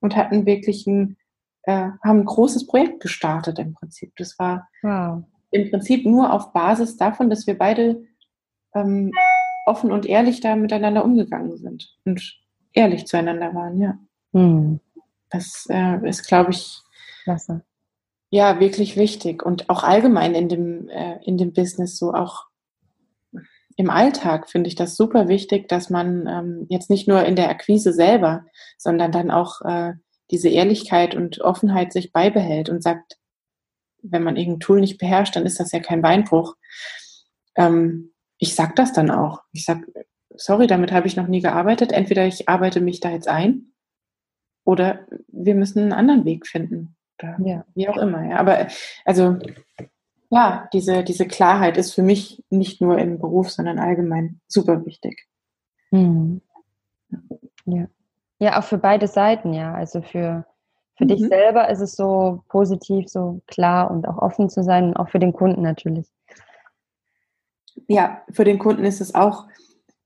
[0.00, 1.16] und hatten wirklich ein,
[1.62, 4.12] äh, haben ein großes Projekt gestartet im Prinzip.
[4.16, 5.24] Das war wow.
[5.50, 8.04] im Prinzip nur auf Basis davon, dass wir beide
[8.74, 9.10] ähm,
[9.66, 12.38] offen und ehrlich da miteinander umgegangen sind und
[12.72, 13.98] ehrlich zueinander waren, ja.
[14.32, 14.80] Hm.
[15.30, 16.80] Das äh, ist, glaube ich,
[17.24, 17.64] Klasse.
[18.30, 22.46] ja, wirklich wichtig und auch allgemein in dem, äh, in dem Business so auch
[23.76, 27.48] im Alltag finde ich das super wichtig, dass man ähm, jetzt nicht nur in der
[27.48, 28.44] Akquise selber,
[28.78, 29.94] sondern dann auch äh,
[30.30, 33.18] diese Ehrlichkeit und Offenheit sich beibehält und sagt,
[34.02, 36.54] wenn man irgendein Tool nicht beherrscht, dann ist das ja kein Beinbruch.
[37.56, 39.40] Ähm, ich sag das dann auch.
[39.52, 39.78] Ich sag,
[40.36, 41.92] sorry, damit habe ich noch nie gearbeitet.
[41.92, 43.72] Entweder ich arbeite mich da jetzt ein
[44.64, 46.96] oder wir müssen einen anderen Weg finden.
[47.20, 47.64] Oder ja.
[47.74, 48.28] Wie auch immer.
[48.28, 48.36] Ja.
[48.36, 48.66] Aber
[49.04, 49.38] also
[50.34, 55.28] ja, diese, diese Klarheit ist für mich nicht nur im Beruf, sondern allgemein super wichtig.
[55.92, 56.40] Mhm.
[57.66, 57.86] Ja.
[58.40, 59.72] ja, auch für beide Seiten, ja.
[59.72, 60.44] Also für,
[60.96, 61.08] für mhm.
[61.08, 65.08] dich selber ist es so positiv, so klar und auch offen zu sein und auch
[65.08, 66.08] für den Kunden natürlich.
[67.86, 69.46] Ja, für den Kunden ist es auch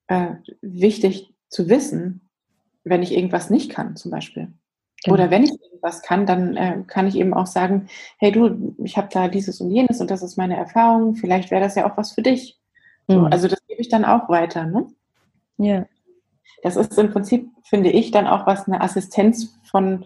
[0.09, 2.29] äh, wichtig zu wissen,
[2.85, 4.53] wenn ich irgendwas nicht kann, zum Beispiel.
[5.05, 5.15] Genau.
[5.15, 8.97] Oder wenn ich irgendwas kann, dann äh, kann ich eben auch sagen, hey du, ich
[8.97, 11.97] habe da dieses und jenes und das ist meine Erfahrung, vielleicht wäre das ja auch
[11.97, 12.59] was für dich.
[13.07, 13.15] Mhm.
[13.15, 14.67] So, also das gebe ich dann auch weiter.
[14.67, 14.89] Ne?
[15.59, 15.87] Ja.
[16.63, 20.05] Das ist im Prinzip, finde ich, dann auch was eine Assistenz von,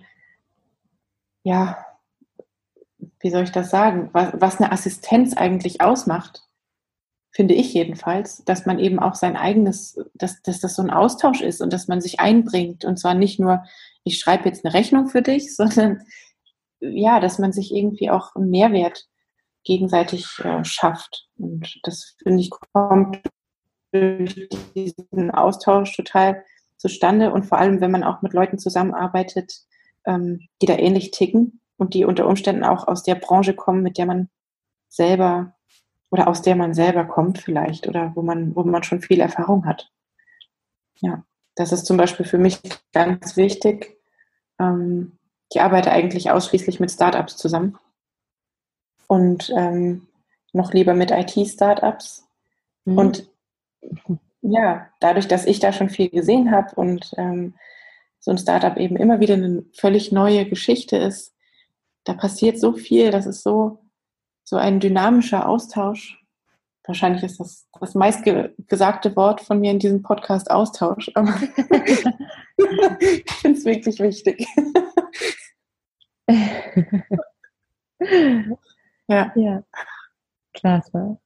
[1.43, 1.79] ja,
[3.21, 6.43] wie soll ich das sagen, was, was eine Assistenz eigentlich ausmacht,
[7.31, 11.41] finde ich jedenfalls, dass man eben auch sein eigenes, dass, dass das so ein Austausch
[11.41, 13.65] ist und dass man sich einbringt und zwar nicht nur,
[14.05, 16.03] ich schreibe jetzt eine Rechnung für dich, sondern
[16.81, 19.07] ja, dass man sich irgendwie auch einen Mehrwert
[19.65, 21.29] gegenseitig äh, schafft.
[21.39, 23.21] Und das finde ich kommt
[23.93, 26.43] durch diesen Austausch total
[26.77, 29.61] zustande und vor allem, wenn man auch mit Leuten zusammenarbeitet,
[30.07, 33.99] ähm, die da ähnlich ticken und die unter Umständen auch aus der Branche kommen, mit
[33.99, 34.31] der man
[34.89, 35.55] selber
[36.11, 39.65] oder aus der man selber kommt vielleicht oder wo man, wo man schon viel Erfahrung
[39.65, 39.91] hat.
[41.01, 41.25] Ja.
[41.55, 42.61] Das ist zum Beispiel für mich
[42.93, 43.97] ganz wichtig.
[44.59, 45.19] Ähm,
[45.51, 47.79] ich arbeite eigentlich ausschließlich mit Startups zusammen
[49.07, 50.09] und ähm,
[50.53, 52.27] noch lieber mit IT-Startups.
[52.85, 52.99] Mhm.
[52.99, 53.31] Und
[54.41, 57.55] ja, dadurch, dass ich da schon viel gesehen habe und ähm,
[58.19, 61.35] so ein Startup eben immer wieder eine völlig neue Geschichte ist,
[62.05, 63.79] da passiert so viel, das ist so,
[64.45, 66.22] so ein dynamischer Austausch.
[66.85, 71.33] Wahrscheinlich ist das das meistgesagte Wort von mir in diesem Podcast Austausch, aber
[72.57, 74.47] ich finde es wirklich wichtig.
[79.09, 79.33] ja.
[79.35, 79.63] ja.
[80.55, 81.19] Klasse.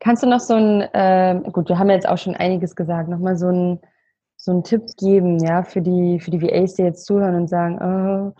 [0.00, 3.36] Kannst du noch so ein, äh, gut, wir haben jetzt auch schon einiges gesagt, nochmal
[3.36, 3.80] so ein,
[4.36, 7.78] so einen Tipp geben, ja, für die, für die VAs, die jetzt zuhören und sagen,
[7.80, 8.34] oh,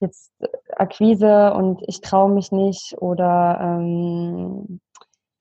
[0.00, 0.32] jetzt
[0.76, 4.80] Akquise und ich traue mich nicht oder ähm,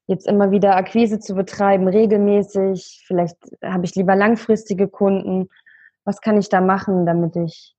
[0.07, 5.49] jetzt immer wieder Akquise zu betreiben, regelmäßig, vielleicht habe ich lieber langfristige Kunden.
[6.05, 7.75] Was kann ich da machen, damit ich,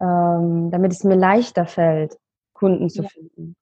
[0.00, 2.16] ähm, damit es mir leichter fällt,
[2.54, 3.08] Kunden zu ja.
[3.08, 3.56] finden?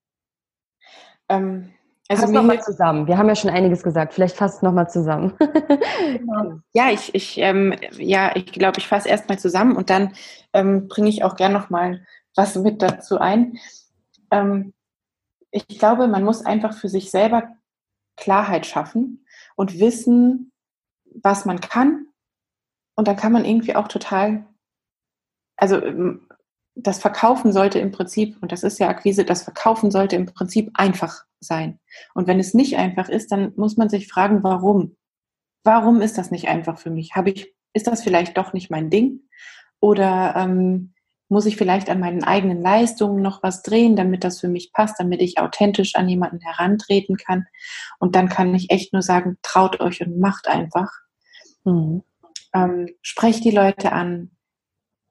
[1.29, 1.73] Ähm,
[2.09, 3.09] also fass nochmal zusammen.
[3.09, 4.15] Wir haben ja schon einiges gesagt.
[4.15, 5.35] Vielleicht fasst nochmal zusammen.
[5.39, 6.61] Genau.
[6.73, 10.13] ja, ich, ich, ähm, ja, ich glaube, ich fasse erstmal zusammen und dann
[10.53, 13.59] ähm, bringe ich auch gern nochmal was mit dazu ein.
[14.31, 14.73] Ähm,
[15.51, 17.49] ich glaube, man muss einfach für sich selber
[18.17, 19.25] Klarheit schaffen
[19.57, 20.53] und wissen,
[21.05, 22.07] was man kann.
[22.95, 24.47] Und dann kann man irgendwie auch total,
[25.57, 26.29] also ähm,
[26.75, 30.71] das Verkaufen sollte im Prinzip, und das ist ja Akquise, das Verkaufen sollte im Prinzip
[30.75, 31.81] einfach sein.
[32.15, 34.97] Und wenn es nicht einfach ist, dann muss man sich fragen, warum?
[35.65, 37.15] Warum ist das nicht einfach für mich?
[37.15, 39.21] Habe ich, ist das vielleicht doch nicht mein Ding?
[39.81, 40.95] Oder ähm,
[41.29, 44.99] muss ich vielleicht an meinen eigenen Leistungen noch was drehen, damit das für mich passt,
[44.99, 47.47] damit ich authentisch an jemanden herantreten kann?
[47.99, 50.91] Und dann kann ich echt nur sagen, traut euch und macht einfach.
[51.65, 52.03] Mhm.
[52.55, 54.31] Ähm, sprecht die Leute an,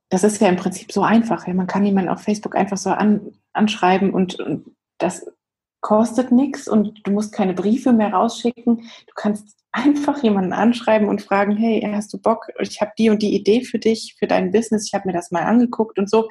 [0.10, 1.48] das ist ja im Prinzip so einfach.
[1.48, 1.54] Ja?
[1.54, 5.26] Man kann jemanden auf Facebook einfach so an, anschreiben und, und das
[5.86, 8.78] kostet nichts und du musst keine Briefe mehr rausschicken.
[8.78, 12.48] Du kannst einfach jemanden anschreiben und fragen, hey, hast du Bock?
[12.60, 14.88] Ich habe die und die Idee für dich, für dein Business.
[14.88, 16.28] Ich habe mir das mal angeguckt und so.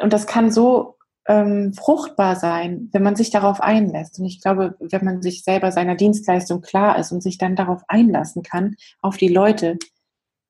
[0.00, 0.94] Und das kann so
[1.26, 4.20] ähm, fruchtbar sein, wenn man sich darauf einlässt.
[4.20, 7.82] Und ich glaube, wenn man sich selber seiner Dienstleistung klar ist und sich dann darauf
[7.88, 9.76] einlassen kann, auf die Leute,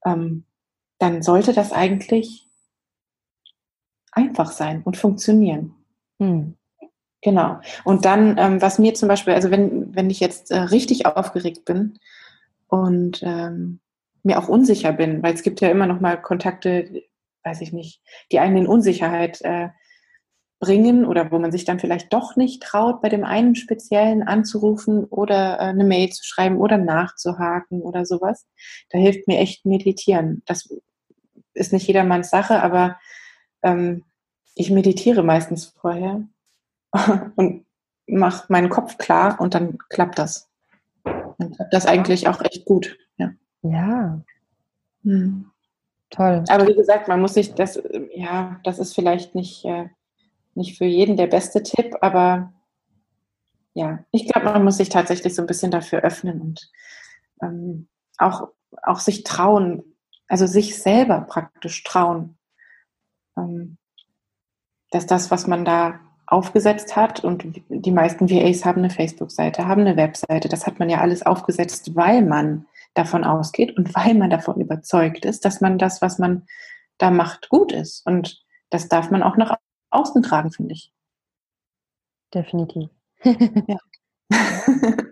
[0.04, 0.44] ähm,
[0.98, 2.46] dann sollte das eigentlich
[4.12, 5.74] einfach sein und funktionieren.
[6.20, 6.58] Hm.
[7.22, 7.61] Genau.
[7.85, 11.64] Und dann, ähm, was mir zum Beispiel, also wenn, wenn ich jetzt äh, richtig aufgeregt
[11.64, 11.98] bin
[12.68, 13.81] und ähm,
[14.22, 17.02] mir auch unsicher bin, weil es gibt ja immer noch mal Kontakte,
[17.44, 19.68] weiß ich nicht, die einen in Unsicherheit äh,
[20.61, 25.04] bringen oder wo man sich dann vielleicht doch nicht traut, bei dem einen Speziellen anzurufen
[25.04, 28.46] oder äh, eine Mail zu schreiben oder nachzuhaken oder sowas.
[28.90, 30.42] Da hilft mir echt Meditieren.
[30.46, 30.68] Das
[31.54, 32.98] ist nicht jedermanns Sache, aber
[33.62, 34.04] ähm,
[34.54, 36.24] ich meditiere meistens vorher
[37.37, 37.64] und
[38.07, 40.48] mache meinen Kopf klar und dann klappt das.
[41.05, 42.98] Dann klappt das eigentlich auch echt gut.
[43.16, 43.33] Ja.
[43.62, 44.20] ja.
[45.05, 45.51] Hm.
[46.11, 46.44] Toll.
[46.48, 47.81] Aber wie gesagt, man muss sich das,
[48.14, 49.88] ja, das ist vielleicht nicht, äh,
[50.55, 52.53] nicht für jeden der beste Tipp, aber
[53.74, 56.70] ja, ich glaube, man muss sich tatsächlich so ein bisschen dafür öffnen und
[57.42, 58.48] ähm, auch,
[58.83, 59.85] auch sich trauen,
[60.27, 62.38] also sich selber praktisch trauen,
[63.37, 63.77] ähm,
[64.90, 69.81] dass das, was man da aufgesetzt hat, und die meisten VAs haben eine Facebook-Seite, haben
[69.81, 74.31] eine Webseite, das hat man ja alles aufgesetzt, weil man davon ausgeht und weil man
[74.31, 76.47] davon überzeugt ist, dass man das, was man
[76.99, 78.05] da macht, gut ist.
[78.07, 79.57] Und das darf man auch nach
[79.91, 80.93] außen tragen, finde ich.
[82.35, 82.91] Definitiv.
[83.25, 83.79] ja.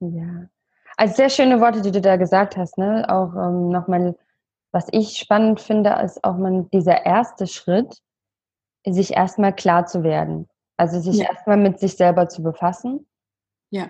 [0.00, 0.48] ja.
[0.96, 2.78] Also sehr schöne Worte, die du da gesagt hast.
[2.78, 3.04] Ne?
[3.08, 4.16] Auch ähm, nochmal,
[4.70, 8.00] was ich spannend finde, ist auch mal dieser erste Schritt,
[8.86, 10.48] sich erstmal klar zu werden.
[10.76, 11.30] Also sich ja.
[11.30, 13.06] erstmal mit sich selber zu befassen.
[13.70, 13.88] Ja.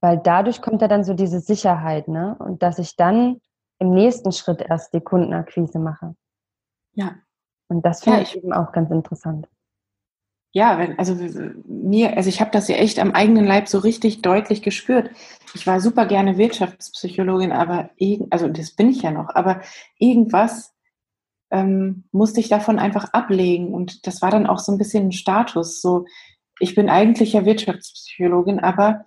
[0.00, 2.36] Weil dadurch kommt ja dann so diese Sicherheit, ne?
[2.38, 3.40] Und dass ich dann
[3.78, 6.14] im nächsten Schritt erst die Kundenakquise mache.
[6.92, 7.16] Ja.
[7.68, 9.48] Und das finde ja, ich eben auch ganz interessant
[10.56, 11.14] ja, wenn, also
[11.66, 15.10] mir, also ich habe das ja echt am eigenen Leib so richtig deutlich gespürt.
[15.52, 17.90] Ich war super gerne Wirtschaftspsychologin, aber
[18.30, 19.60] also das bin ich ja noch, aber
[19.98, 20.74] irgendwas
[21.50, 25.12] ähm, musste ich davon einfach ablegen und das war dann auch so ein bisschen ein
[25.12, 25.80] Status.
[25.80, 26.06] So,
[26.58, 29.06] ich bin eigentlich ja Wirtschaftspsychologin, aber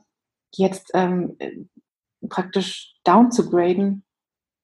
[0.56, 1.38] jetzt ähm,
[2.28, 4.04] praktisch down zu graden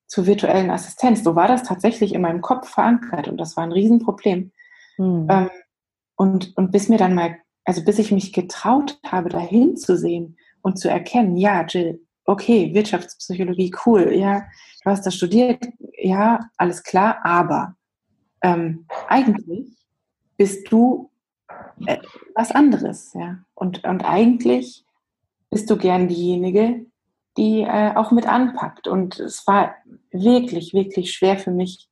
[0.08, 1.24] zur virtuellen Assistenz.
[1.24, 4.52] So war das tatsächlich in meinem Kopf verankert und das war ein Riesenproblem.
[4.98, 5.28] Hm.
[5.30, 5.50] Ähm,
[6.16, 10.38] und, und bis mir dann mal, also bis ich mich getraut habe, dahin zu sehen
[10.62, 14.46] und zu erkennen, ja, Jill, okay, Wirtschaftspsychologie, cool, ja,
[14.84, 15.64] du hast das studiert,
[15.98, 17.76] ja, alles klar, aber
[18.42, 19.76] ähm, eigentlich
[20.38, 21.12] bist du
[21.86, 21.98] äh,
[22.34, 23.40] was anderes, ja.
[23.54, 24.86] Und, und eigentlich
[25.50, 26.86] bist du gern diejenige,
[27.38, 28.88] die äh, auch mit anpackt.
[28.88, 29.76] Und es war
[30.12, 31.90] wirklich, wirklich schwer für mich,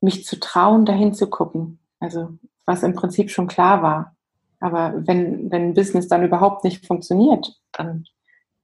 [0.00, 1.78] mich zu trauen, dahin zu gucken.
[2.00, 4.16] Also was im Prinzip schon klar war.
[4.60, 8.04] Aber wenn, wenn ein Business dann überhaupt nicht funktioniert, dann,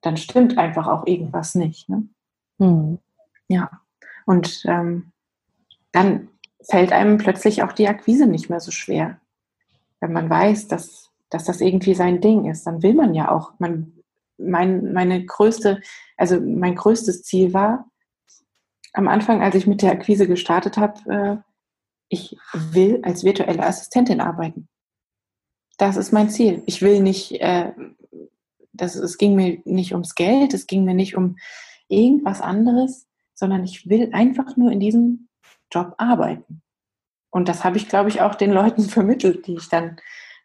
[0.04, 1.88] dann stimmt einfach auch irgendwas nicht.
[1.88, 2.06] Ne?
[2.58, 2.98] Hm.
[3.48, 3.70] Ja.
[4.26, 5.12] Und ähm,
[5.92, 6.28] dann
[6.62, 9.20] fällt einem plötzlich auch die Akquise nicht mehr so schwer.
[10.00, 13.52] Wenn man weiß, dass, dass das irgendwie sein Ding ist, dann will man ja auch,
[13.58, 13.92] man,
[14.36, 15.80] mein, meine größte,
[16.16, 17.88] also mein größtes Ziel war,
[18.92, 21.50] am Anfang, als ich mit der Akquise gestartet habe, äh,
[22.08, 24.68] ich will als virtuelle Assistentin arbeiten.
[25.78, 26.62] Das ist mein Ziel.
[26.66, 27.72] Ich will nicht, äh,
[28.74, 31.36] das, es ging mir nicht ums Geld, es ging mir nicht um
[31.88, 35.28] irgendwas anderes, sondern ich will einfach nur in diesem
[35.70, 36.62] Job arbeiten.
[37.30, 39.96] Und das habe ich, glaube ich, auch den Leuten vermittelt, die ich dann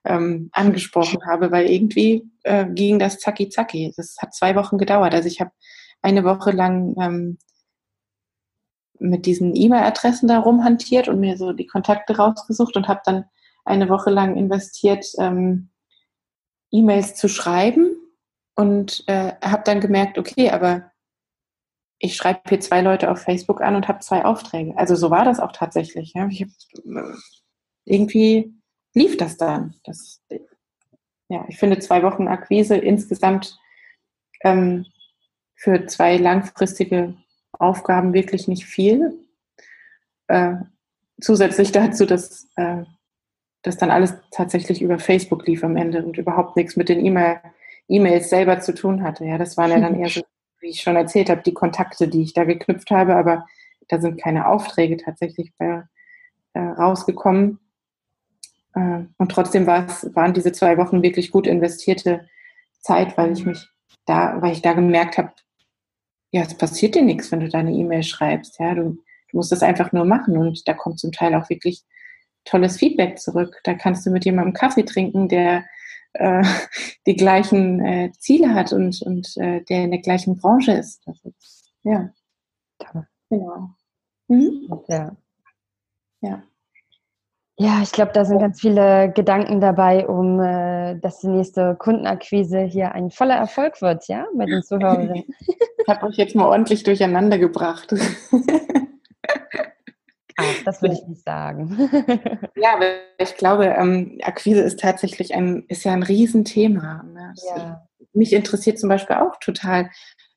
[0.06, 3.94] ähm, angesprochen habe, weil irgendwie äh, ging das zacki zacki.
[3.96, 5.14] Das hat zwei Wochen gedauert.
[5.14, 5.52] Also ich habe
[6.02, 7.38] eine Woche lang ähm,
[8.98, 13.26] mit diesen E-Mail-Adressen da rumhantiert und mir so die Kontakte rausgesucht und habe dann
[13.66, 15.70] eine Woche lang investiert, ähm,
[16.72, 17.99] E-Mails zu schreiben
[18.60, 20.92] und äh, habe dann gemerkt, okay, aber
[21.98, 24.78] ich schreibe hier zwei Leute auf Facebook an und habe zwei Aufträge.
[24.78, 26.12] Also so war das auch tatsächlich.
[26.14, 26.28] Ja.
[26.28, 26.48] Ich äh,
[27.86, 28.54] irgendwie
[28.94, 29.76] lief das dann.
[29.86, 30.22] Das,
[31.30, 33.58] ja, ich finde zwei Wochen Akquise insgesamt
[34.42, 34.86] ähm,
[35.56, 37.16] für zwei langfristige
[37.54, 39.26] Aufgaben wirklich nicht viel.
[40.28, 40.56] Äh,
[41.22, 42.84] zusätzlich dazu, dass äh,
[43.62, 47.40] das dann alles tatsächlich über Facebook lief am Ende und überhaupt nichts mit den E-Mail,
[47.90, 49.26] E-Mails selber zu tun hatte.
[49.26, 50.22] Ja, das waren ja dann eher so,
[50.62, 53.46] wie ich schon erzählt habe, die Kontakte, die ich da geknüpft habe, aber
[53.88, 55.84] da sind keine Aufträge tatsächlich bei,
[56.54, 57.60] äh, rausgekommen.
[58.76, 62.28] Äh, und trotzdem waren diese zwei Wochen wirklich gut investierte
[62.80, 63.68] Zeit, weil ich mich
[64.06, 65.32] da, weil ich da gemerkt habe,
[66.32, 68.60] ja, es passiert dir nichts, wenn du deine E-Mail schreibst.
[68.60, 71.84] Ja, du, du musst das einfach nur machen und da kommt zum Teil auch wirklich
[72.46, 73.60] tolles Feedback zurück.
[73.64, 75.66] Da kannst du mit jemandem Kaffee trinken, der
[76.14, 76.44] äh,
[77.06, 81.02] die gleichen äh, Ziele hat und, und äh, der in der gleichen Branche ist.
[81.08, 81.34] Also,
[81.84, 82.10] ja.
[83.30, 83.70] Genau.
[84.28, 84.70] Mhm.
[84.88, 85.16] Ja.
[86.22, 86.44] Ja.
[87.62, 92.62] Ja, ich glaube, da sind ganz viele Gedanken dabei, um äh, dass die nächste Kundenakquise
[92.62, 95.26] hier ein voller Erfolg wird, ja, bei den Zuhörerinnen.
[95.40, 97.94] Ich habe euch jetzt mal ordentlich durcheinander gebracht.
[100.40, 101.78] Ach, das würde ich nicht sagen.
[102.56, 102.86] ja, aber
[103.18, 107.04] ich glaube, ähm, Akquise ist tatsächlich ein, ist ja ein Riesenthema.
[107.04, 107.34] Ne?
[107.56, 107.88] Ja.
[108.14, 109.90] Mich interessiert zum Beispiel auch total,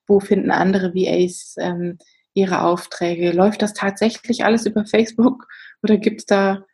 [0.06, 1.98] wo finden andere VAs ähm,
[2.34, 3.32] ihre Aufträge?
[3.32, 5.46] Läuft das tatsächlich alles über Facebook
[5.82, 6.64] oder gibt es da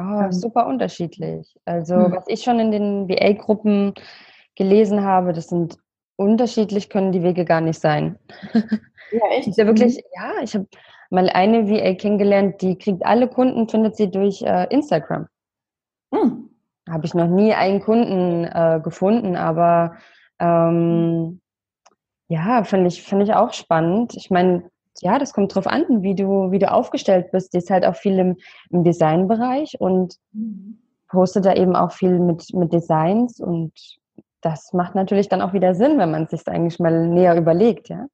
[0.00, 1.56] Oh, super unterschiedlich.
[1.64, 2.12] Also, hm.
[2.12, 3.94] was ich schon in den VA-Gruppen
[4.54, 5.76] gelesen habe, das sind
[6.16, 8.18] unterschiedlich, können die Wege gar nicht sein.
[9.10, 9.48] Ja, echt?
[9.48, 10.02] ist ja wirklich, mhm.
[10.14, 10.66] ja, ich habe
[11.10, 15.26] mal eine VA kennengelernt, die kriegt alle Kunden, findet sie durch äh, Instagram.
[16.12, 16.50] Hm.
[16.88, 19.96] Habe ich noch nie einen Kunden äh, gefunden, aber
[20.38, 21.40] ähm,
[22.28, 24.14] ja, finde ich, find ich auch spannend.
[24.14, 27.52] Ich meine, ja, das kommt drauf an, wie du, wie du aufgestellt bist.
[27.52, 28.36] Die ist halt auch viel im,
[28.70, 30.78] im Designbereich und mhm.
[31.08, 33.72] postet da eben auch viel mit, mit Designs und
[34.40, 37.88] das macht natürlich dann auch wieder Sinn, wenn man es sich eigentlich mal näher überlegt,
[37.88, 38.06] ja.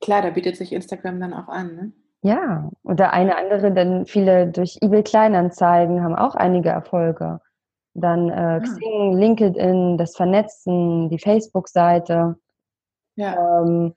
[0.00, 1.92] Klar, da bietet sich Instagram dann auch an, ne?
[2.24, 7.42] Ja, oder eine andere, denn viele durch eBay Kleinanzeigen haben auch einige Erfolge.
[7.92, 8.60] Dann äh, ah.
[8.60, 12.36] Xing, LinkedIn, das Vernetzen, die Facebook-Seite.
[13.16, 13.60] Ja.
[13.60, 13.92] Ähm,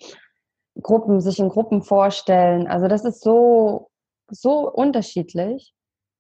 [0.82, 2.68] Gruppen, sich in Gruppen vorstellen.
[2.68, 3.90] Also das ist so,
[4.30, 5.74] so unterschiedlich,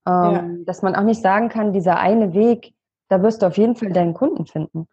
[0.08, 0.46] ähm, ja.
[0.66, 2.74] dass man auch nicht sagen kann, dieser eine Weg,
[3.10, 4.88] da wirst du auf jeden Fall deinen Kunden finden.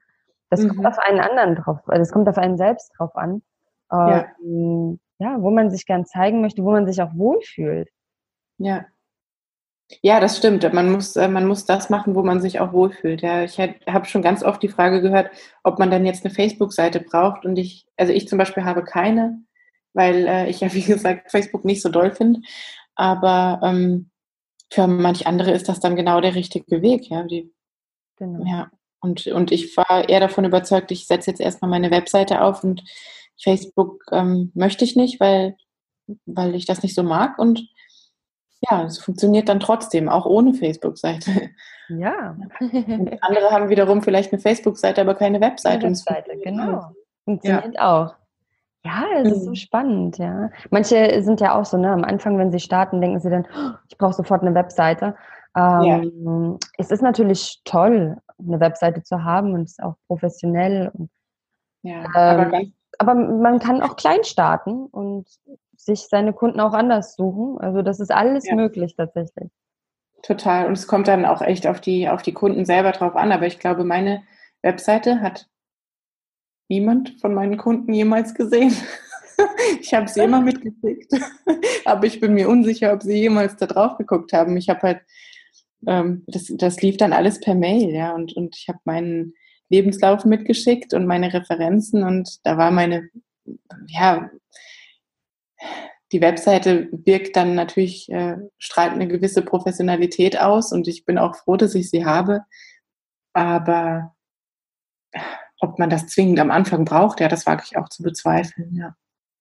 [0.50, 0.70] Das mhm.
[0.70, 3.42] kommt auf einen anderen drauf, also das kommt auf einen selbst drauf an.
[3.92, 5.36] Ähm, ja.
[5.40, 7.88] wo man sich gern zeigen möchte, wo man sich auch wohlfühlt.
[8.58, 8.86] Ja.
[10.02, 10.70] Ja, das stimmt.
[10.72, 13.20] Man muss, äh, man muss das machen, wo man sich auch wohlfühlt.
[13.20, 15.30] Ja, ich habe schon ganz oft die Frage gehört,
[15.62, 17.44] ob man dann jetzt eine Facebook-Seite braucht.
[17.44, 19.44] Und ich, also ich zum Beispiel habe keine
[19.94, 22.40] weil äh, ich ja, wie gesagt, Facebook nicht so doll finde.
[22.96, 24.10] Aber ähm,
[24.70, 27.08] für manch andere ist das dann genau der richtige Weg.
[27.08, 27.50] Ja, Die,
[28.16, 28.44] genau.
[28.44, 28.70] ja.
[29.00, 32.82] Und, und ich war eher davon überzeugt, ich setze jetzt erstmal meine Webseite auf und
[33.42, 35.56] Facebook ähm, möchte ich nicht, weil,
[36.26, 37.38] weil ich das nicht so mag.
[37.38, 37.66] Und
[38.70, 41.50] ja, es funktioniert dann trotzdem, auch ohne Facebook-Seite.
[41.90, 42.34] Ja.
[42.60, 45.84] Und andere haben wiederum vielleicht eine Facebook-Seite, aber keine Webseite.
[45.84, 46.94] Eine Webseite, genau.
[47.26, 48.06] Funktioniert ja.
[48.06, 48.14] auch.
[48.86, 49.54] Ja, es ist so mhm.
[49.54, 50.48] spannend, ja.
[50.70, 53.72] Manche sind ja auch so, ne, am Anfang, wenn sie starten, denken sie dann, oh,
[53.88, 55.14] ich brauche sofort eine Webseite.
[55.56, 56.58] Ähm, ja.
[56.78, 60.90] Es ist natürlich toll, eine Webseite zu haben und es ist auch professionell.
[60.94, 61.10] Und,
[61.82, 62.62] ja, ähm, aber,
[62.98, 65.26] aber, man kann auch klein starten und
[65.76, 67.58] sich seine Kunden auch anders suchen.
[67.60, 68.54] Also das ist alles ja.
[68.54, 69.50] möglich tatsächlich.
[70.22, 70.66] Total.
[70.66, 73.32] Und es kommt dann auch echt auf die, auf die Kunden selber drauf an.
[73.32, 74.22] Aber ich glaube, meine
[74.62, 75.48] Webseite hat
[76.68, 78.74] niemand von meinen Kunden jemals gesehen.
[79.80, 81.12] Ich habe sie immer mitgekriegt,
[81.84, 84.56] aber ich bin mir unsicher, ob sie jemals da drauf geguckt haben.
[84.56, 85.00] Ich habe halt,
[85.88, 89.34] ähm, das, das lief dann alles per Mail, ja, und, und ich habe meinen
[89.74, 93.08] Lebenslauf mitgeschickt und meine Referenzen und da war meine,
[93.86, 94.30] ja,
[96.12, 101.34] die Webseite wirkt dann natürlich, äh, strahlt eine gewisse Professionalität aus und ich bin auch
[101.34, 102.42] froh, dass ich sie habe.
[103.32, 104.14] Aber
[105.60, 108.94] ob man das zwingend am Anfang braucht, ja, das wage ich auch zu bezweifeln, ja.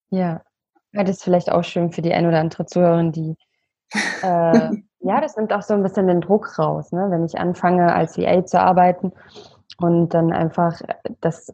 [0.10, 3.36] Ja, das ist vielleicht auch schön für die ein oder andere Zuhörerin, die
[4.24, 4.70] äh,
[5.00, 7.08] ja, das nimmt auch so ein bisschen den Druck raus, ne?
[7.10, 9.12] wenn ich anfange als VA zu arbeiten
[9.78, 10.82] und dann einfach
[11.22, 11.54] das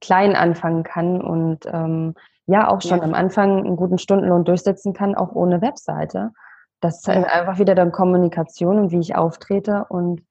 [0.00, 2.14] klein anfangen kann und ähm,
[2.46, 3.04] ja auch schon ja.
[3.04, 6.32] am Anfang einen guten Stundenlohn durchsetzen kann, auch ohne Webseite.
[6.80, 7.22] Das ist ja.
[7.22, 10.22] einfach wieder dann Kommunikation und wie ich auftrete und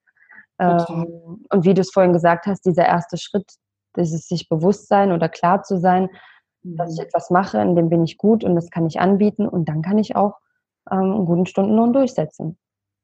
[0.59, 3.49] ähm, und wie du es vorhin gesagt hast, dieser erste Schritt,
[3.95, 6.09] dieses sich bewusst sein oder klar zu sein,
[6.63, 6.76] mhm.
[6.76, 7.05] dass ich mhm.
[7.05, 9.97] etwas mache, in dem bin ich gut und das kann ich anbieten und dann kann
[9.97, 10.38] ich auch
[10.91, 12.57] ähm, einen guten Stundenlohn durchsetzen.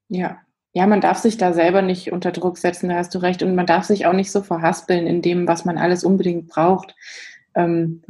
[0.10, 0.38] Ja.
[0.78, 3.42] Ja, man darf sich da selber nicht unter Druck setzen, da hast du recht.
[3.42, 6.94] Und man darf sich auch nicht so verhaspeln in dem, was man alles unbedingt braucht.
[7.56, 8.04] Ähm,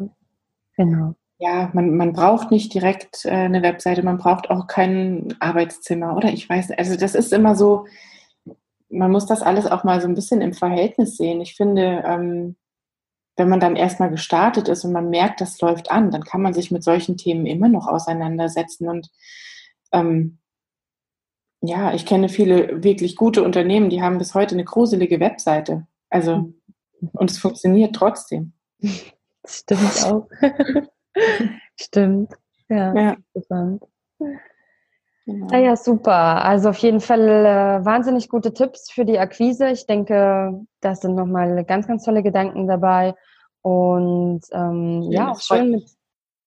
[0.76, 1.14] genau.
[1.38, 6.30] Ja, man, man braucht nicht direkt äh, eine Webseite, man braucht auch kein Arbeitszimmer, oder?
[6.30, 7.86] Ich weiß, also das ist immer so,
[8.90, 11.42] man muss das alles auch mal so ein bisschen im Verhältnis sehen.
[11.42, 12.56] Ich finde, ähm,
[13.36, 16.56] wenn man dann erstmal gestartet ist und man merkt, das läuft an, dann kann man
[16.56, 18.90] sich mit solchen Themen immer noch auseinandersetzen.
[18.90, 19.12] Und
[19.92, 20.40] ähm,
[21.68, 25.88] ja, ich kenne viele wirklich gute Unternehmen, die haben bis heute eine gruselige Webseite.
[26.10, 26.54] Also,
[27.14, 28.54] und es funktioniert trotzdem.
[29.46, 30.28] Stimmt auch.
[31.80, 32.34] Stimmt.
[32.70, 33.16] Ja, ja.
[33.34, 33.84] interessant.
[35.26, 35.58] Genau.
[35.58, 36.46] Ja, super.
[36.46, 39.70] Also auf jeden Fall äh, wahnsinnig gute Tipps für die Akquise.
[39.70, 43.16] Ich denke, da sind nochmal ganz, ganz tolle Gedanken dabei.
[43.62, 45.90] Und ähm, ja, ja auch schön mit,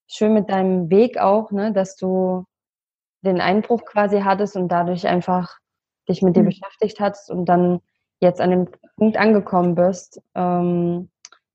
[0.06, 2.44] schön mit deinem Weg auch, ne, dass du
[3.22, 5.58] den Einbruch quasi hattest und dadurch einfach
[6.08, 6.46] dich mit dir mhm.
[6.46, 7.80] beschäftigt hast und dann
[8.20, 11.10] jetzt an dem Punkt angekommen bist, ähm,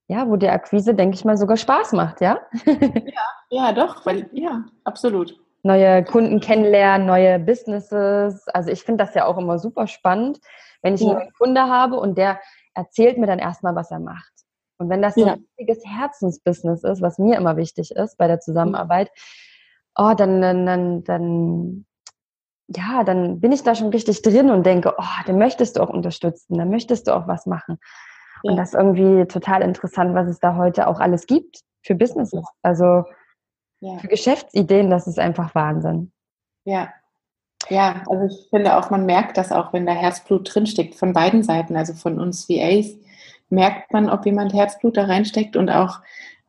[0.07, 2.39] ja, wo die Akquise, denke ich mal, sogar Spaß macht, ja?
[2.65, 8.47] ja, ja, doch, weil, ja, absolut neue Kunden kennenlernen, neue Businesses.
[8.49, 10.39] Also ich finde das ja auch immer super spannend,
[10.81, 11.17] wenn ich ja.
[11.17, 12.39] einen Kunde habe und der
[12.73, 14.31] erzählt mir dann erstmal, was er macht.
[14.77, 15.33] Und wenn das ja.
[15.33, 19.09] ein richtiges Herzensbusiness ist, was mir immer wichtig ist bei der Zusammenarbeit,
[19.95, 21.85] oh, dann, dann, dann, dann,
[22.67, 25.89] ja, dann bin ich da schon richtig drin und denke, oh, den möchtest du auch
[25.89, 27.77] unterstützen, dann möchtest du auch was machen.
[28.43, 28.51] Ja.
[28.51, 32.45] Und das ist irgendwie total interessant, was es da heute auch alles gibt für Businesses.
[32.61, 33.03] Also
[33.79, 33.97] ja.
[33.99, 36.11] für Geschäftsideen, das ist einfach Wahnsinn.
[36.65, 36.89] Ja.
[37.69, 41.43] Ja, also ich finde auch, man merkt das auch, wenn da Herzblut drinsteckt, von beiden
[41.43, 42.97] Seiten, also von uns VAs,
[43.49, 46.01] merkt man, ob jemand Herzblut da reinsteckt und auch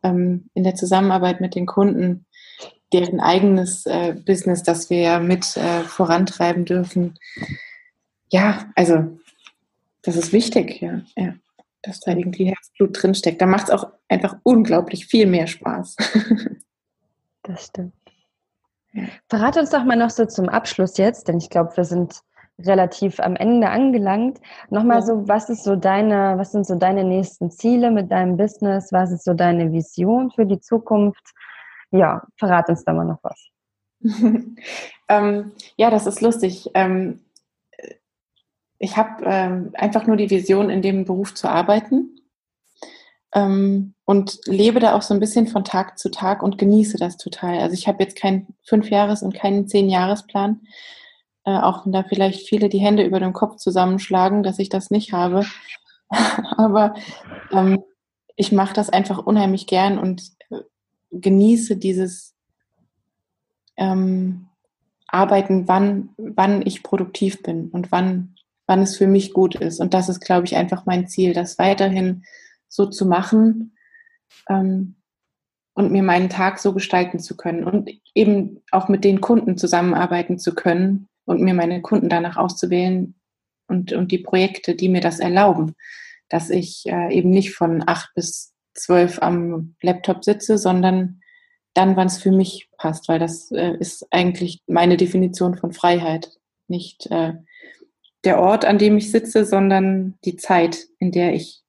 [0.03, 2.25] ähm, in der Zusammenarbeit mit den Kunden,
[2.93, 7.17] deren eigenes äh, Business, das wir mit äh, vorantreiben dürfen.
[8.31, 9.17] Ja, also
[10.01, 11.33] das ist wichtig, ja, ja
[11.85, 13.41] dass da irgendwie Herzblut drinsteckt.
[13.41, 15.95] Da macht es auch einfach unglaublich viel mehr Spaß.
[17.47, 17.93] Das stimmt.
[19.29, 22.21] Verrate uns doch mal noch so zum Abschluss jetzt, denn ich glaube, wir sind
[22.57, 24.39] relativ am Ende angelangt.
[24.71, 25.05] Nochmal ja.
[25.05, 28.91] so, was ist so deine, was sind so deine nächsten Ziele mit deinem Business?
[28.91, 31.33] Was ist so deine Vision für die Zukunft?
[31.95, 33.49] Ja, verrate uns da mal noch was.
[35.07, 36.69] ähm, ja, das ist lustig.
[36.73, 37.21] Ähm,
[38.77, 42.19] ich habe ähm, einfach nur die Vision, in dem Beruf zu arbeiten
[43.33, 47.15] ähm, und lebe da auch so ein bisschen von Tag zu Tag und genieße das
[47.15, 47.59] total.
[47.59, 50.61] Also ich habe jetzt keinen Fünfjahres- und keinen Zehn-Jahres-Plan,
[51.45, 54.91] äh, auch wenn da vielleicht viele die Hände über dem Kopf zusammenschlagen, dass ich das
[54.91, 55.45] nicht habe.
[56.57, 56.95] Aber
[57.51, 57.81] ähm,
[58.35, 60.34] ich mache das einfach unheimlich gern und
[61.21, 62.35] genieße dieses
[63.77, 64.47] ähm,
[65.07, 68.35] Arbeiten, wann, wann ich produktiv bin und wann,
[68.67, 69.79] wann es für mich gut ist.
[69.79, 72.23] Und das ist, glaube ich, einfach mein Ziel, das weiterhin
[72.67, 73.75] so zu machen
[74.49, 74.95] ähm,
[75.73, 80.39] und mir meinen Tag so gestalten zu können und eben auch mit den Kunden zusammenarbeiten
[80.39, 83.15] zu können und mir meine Kunden danach auszuwählen
[83.67, 85.75] und, und die Projekte, die mir das erlauben,
[86.29, 91.21] dass ich äh, eben nicht von acht bis zwölf am Laptop sitze, sondern
[91.73, 96.31] dann, wann es für mich passt, weil das äh, ist eigentlich meine Definition von Freiheit.
[96.67, 97.33] Nicht äh,
[98.23, 101.63] der Ort, an dem ich sitze, sondern die Zeit, in der ich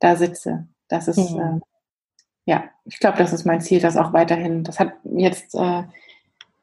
[0.00, 0.68] da sitze.
[0.88, 1.40] Das ist, mhm.
[1.40, 1.60] äh,
[2.46, 4.64] ja, ich glaube, das ist mein Ziel, das auch weiterhin.
[4.64, 5.84] Das hat jetzt äh,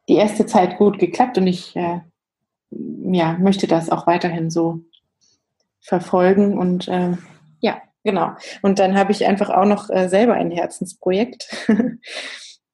[0.07, 2.01] die erste Zeit gut geklappt und ich äh,
[2.71, 4.81] ja, möchte das auch weiterhin so
[5.79, 7.15] verfolgen und äh,
[7.61, 8.31] ja, genau.
[8.61, 11.47] Und dann habe ich einfach auch noch äh, selber ein Herzensprojekt,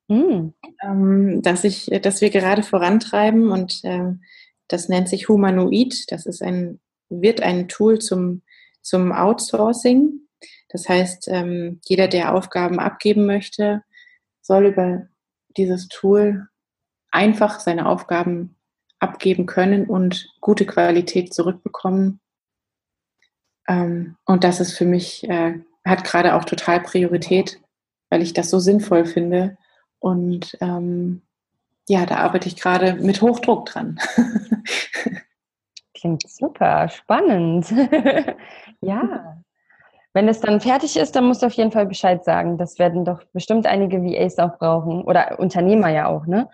[0.07, 0.49] mm.
[0.84, 4.21] ähm, das ich, das wir gerade vorantreiben und ähm,
[4.67, 6.11] das nennt sich Humanoid.
[6.11, 8.41] Das ist ein, wird ein Tool zum,
[8.82, 10.21] zum Outsourcing.
[10.69, 13.84] Das heißt, ähm, jeder, der Aufgaben abgeben möchte,
[14.41, 15.07] soll über
[15.57, 16.47] dieses Tool
[17.11, 18.57] einfach seine Aufgaben
[18.99, 22.19] abgeben können und gute Qualität zurückbekommen.
[23.68, 27.59] Ähm, und das ist für mich, äh, hat gerade auch total Priorität,
[28.09, 29.57] weil ich das so sinnvoll finde.
[29.99, 31.22] Und ähm,
[31.88, 33.99] ja, da arbeite ich gerade mit Hochdruck dran.
[35.93, 37.72] Klingt super, spannend.
[38.82, 39.38] ja.
[40.13, 42.57] Wenn es dann fertig ist, dann musst du auf jeden Fall Bescheid sagen.
[42.57, 45.03] Das werden doch bestimmt einige VAs auch brauchen.
[45.03, 46.47] Oder Unternehmer ja auch, ne?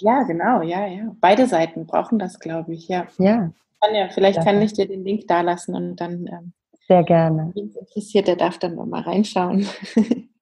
[0.00, 1.04] Ja, genau, ja, ja.
[1.20, 3.06] Beide Seiten brauchen das, glaube ich, ja.
[3.18, 3.50] Ja.
[3.94, 4.44] Ja vielleicht ja.
[4.44, 6.26] kann ich dir den Link da lassen und dann.
[6.26, 6.52] Ähm,
[6.86, 7.50] Sehr gerne.
[7.54, 9.66] Wen es interessiert, der darf dann mal reinschauen.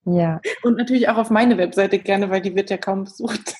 [0.04, 0.40] Ja.
[0.62, 3.54] Und natürlich auch auf meine Webseite gerne, weil die wird ja kaum besucht.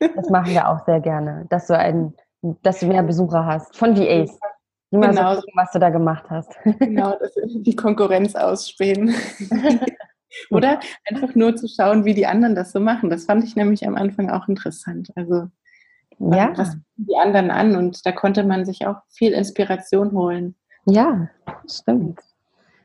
[0.00, 2.14] Das machen wir auch sehr gerne, dass du, ein,
[2.62, 4.38] dass du mehr Besucher hast von VAs.
[4.90, 5.34] Immer genau.
[5.34, 6.50] so gucken, was du da gemacht hast.
[6.78, 9.14] Genau, dass die Konkurrenz ausspähen.
[10.50, 13.10] Oder einfach nur zu schauen, wie die anderen das so machen.
[13.10, 15.10] Das fand ich nämlich am Anfang auch interessant.
[15.14, 15.48] Also
[16.18, 16.52] ja.
[16.56, 20.54] was die anderen an und da konnte man sich auch viel Inspiration holen.
[20.84, 21.28] Ja,
[21.70, 22.20] stimmt.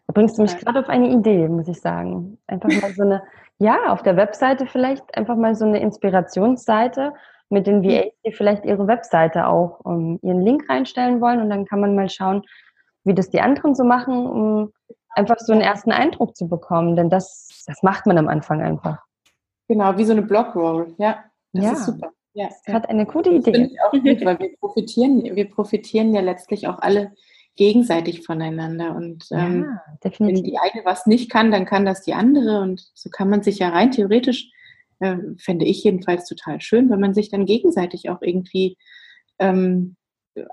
[0.08, 2.38] Da bringst du mich gerade auf eine Idee, muss ich sagen.
[2.48, 3.24] Einfach mal so eine,
[3.60, 7.14] ja, auf der Webseite vielleicht einfach mal so eine Inspirationsseite
[7.50, 11.66] mit den VAs, die vielleicht ihre Webseite auch um, ihren Link reinstellen wollen und dann
[11.66, 12.44] kann man mal schauen,
[13.04, 14.74] wie das die anderen so machen, um
[15.10, 19.04] einfach so einen ersten Eindruck zu bekommen, denn das, das macht man am Anfang einfach.
[19.68, 21.24] Genau, wie so eine Blogroll, ja.
[21.54, 21.72] Das ja.
[21.74, 22.12] ist super.
[22.34, 23.52] Ja, hat eine gute Idee.
[23.52, 27.12] Das finde ich auch gut, weil wir profitieren, wir profitieren ja letztlich auch alle
[27.56, 28.96] gegenseitig voneinander.
[28.96, 29.68] Und ähm,
[30.04, 32.62] ja, wenn die eine was nicht kann, dann kann das die andere.
[32.62, 34.52] Und so kann man sich ja rein theoretisch,
[35.00, 38.78] äh, fände ich jedenfalls total schön, wenn man sich dann gegenseitig auch irgendwie
[39.40, 39.96] ähm,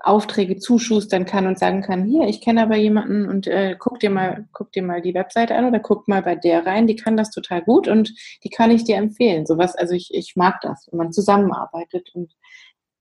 [0.03, 4.11] Aufträge zuschustern kann und sagen kann, hier, ich kenne aber jemanden und äh, guck dir
[4.11, 7.17] mal, guck dir mal die Webseite an oder guck mal bei der rein, die kann
[7.17, 8.13] das total gut und
[8.43, 9.45] die kann ich dir empfehlen.
[9.45, 12.35] Sowas, also ich, ich mag das, wenn man zusammenarbeitet und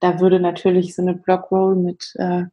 [0.01, 2.45] da würde natürlich so eine Blogroll mit äh,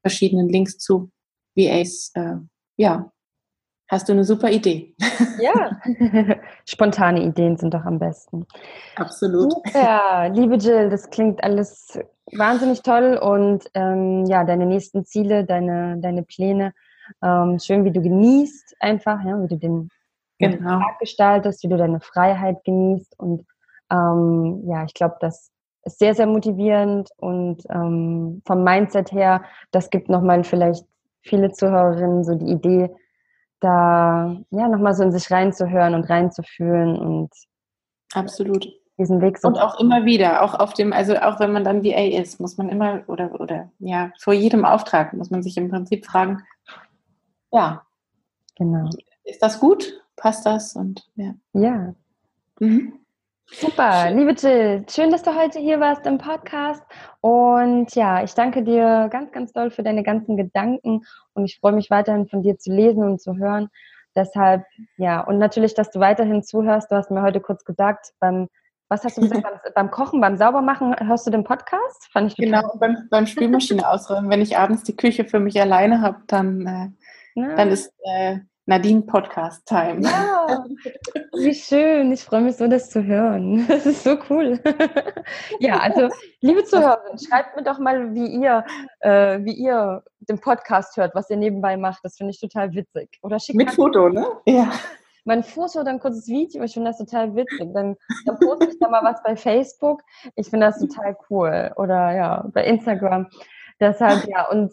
[0.00, 1.10] verschiedenen Links zu
[1.54, 2.12] VAs.
[2.14, 2.36] Äh,
[2.76, 3.12] ja,
[3.88, 4.94] hast du eine super Idee.
[5.40, 5.80] Ja,
[6.66, 8.46] spontane Ideen sind doch am besten.
[8.96, 9.52] Absolut.
[9.72, 11.98] Ja, liebe Jill, das klingt alles
[12.32, 16.72] wahnsinnig toll und ähm, ja, deine nächsten Ziele, deine, deine Pläne,
[17.22, 19.88] ähm, schön, wie du genießt einfach, ja, wie du den,
[20.38, 20.80] genau.
[20.80, 23.46] Tag gestaltest, wie du deine Freiheit genießt und
[23.90, 25.50] ähm, ja, ich glaube, dass
[25.84, 30.84] ist sehr, sehr motivierend und ähm, vom Mindset her, das gibt nochmal vielleicht
[31.22, 32.90] viele Zuhörerinnen so die Idee,
[33.64, 37.30] da ja nochmal so in sich reinzuhören und reinzufühlen und
[38.12, 38.68] absolut.
[38.98, 41.82] diesen Weg so und auch immer wieder, auch auf dem, also auch wenn man dann
[41.82, 45.70] VA ist, muss man immer oder oder ja vor jedem Auftrag muss man sich im
[45.70, 46.42] Prinzip fragen,
[47.50, 47.82] ja,
[48.56, 48.90] genau,
[49.24, 50.76] ist das gut, passt das?
[50.76, 51.94] Und ja, ja.
[52.60, 53.03] Mhm.
[53.50, 56.82] Super, liebe Jill, schön, dass du heute hier warst im Podcast.
[57.20, 61.72] Und ja, ich danke dir ganz, ganz doll für deine ganzen Gedanken und ich freue
[61.72, 63.68] mich weiterhin von dir zu lesen und zu hören.
[64.16, 64.64] Deshalb,
[64.96, 66.90] ja, und natürlich, dass du weiterhin zuhörst.
[66.90, 68.48] Du hast mir heute kurz gesagt, beim,
[68.88, 72.08] was hast du gesagt, beim, beim Kochen, beim Saubermachen, hörst du den Podcast?
[72.12, 74.30] Fand ich genau, beim, beim Spülmaschine ausräumen.
[74.30, 79.02] Wenn ich abends die Küche für mich alleine habe, dann, äh, dann ist äh, Nadine
[79.02, 80.00] Podcast Time.
[80.00, 80.64] Ja,
[81.38, 82.12] wie schön.
[82.12, 83.66] Ich freue mich so, das zu hören.
[83.68, 84.58] Das ist so cool.
[85.60, 86.08] ja, also,
[86.40, 88.64] liebe Zuhörer, schreibt mir doch mal, wie ihr,
[89.00, 92.00] äh, wie ihr den Podcast hört, was ihr nebenbei macht.
[92.04, 93.18] Das finde ich total witzig.
[93.22, 94.26] Oder schickt Mit Foto, ne?
[94.46, 94.72] Ja.
[95.26, 96.62] Mein Foto, dann kurzes Video.
[96.62, 97.70] Ich finde das total witzig.
[97.74, 100.02] Dann, dann poste ich da mal was bei Facebook.
[100.36, 101.72] Ich finde das total cool.
[101.76, 103.28] Oder ja, bei Instagram.
[103.80, 104.72] Deshalb, ja, und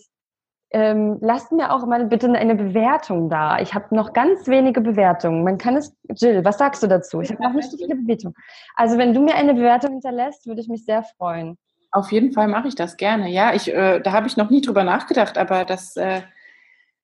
[0.74, 3.60] ähm, lasst mir auch mal bitte eine Bewertung da.
[3.60, 5.44] Ich habe noch ganz wenige Bewertungen.
[5.44, 7.22] Man kann es, Jill, was sagst du dazu?
[7.22, 8.36] Ich habe noch nicht so viele Bewertungen.
[8.76, 11.58] Also wenn du mir eine Bewertung hinterlässt, würde ich mich sehr freuen.
[11.92, 13.30] Auf jeden Fall mache ich das gerne.
[13.30, 16.22] Ja, ich, äh, da habe ich noch nie drüber nachgedacht, aber das, äh,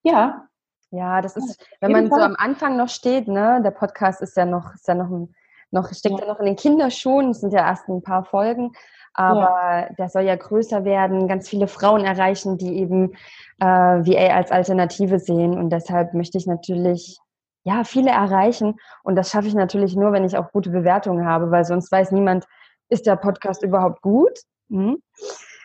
[0.03, 0.47] ja,
[0.91, 4.45] Ja, das ist, wenn man so am Anfang noch steht, ne, der Podcast ist ja
[4.45, 5.27] noch, ist ja noch,
[5.71, 6.25] noch steckt ja.
[6.25, 8.71] ja noch in den Kinderschuhen, es sind ja erst ein paar Folgen,
[9.17, 9.89] aber ja.
[9.97, 13.13] der soll ja größer werden, ganz viele Frauen erreichen, die eben
[13.59, 17.17] äh, VA als Alternative sehen und deshalb möchte ich natürlich
[17.63, 21.51] ja viele erreichen und das schaffe ich natürlich nur, wenn ich auch gute Bewertungen habe,
[21.51, 22.45] weil sonst weiß niemand,
[22.89, 24.39] ist der Podcast überhaupt gut?
[24.69, 25.01] Hm?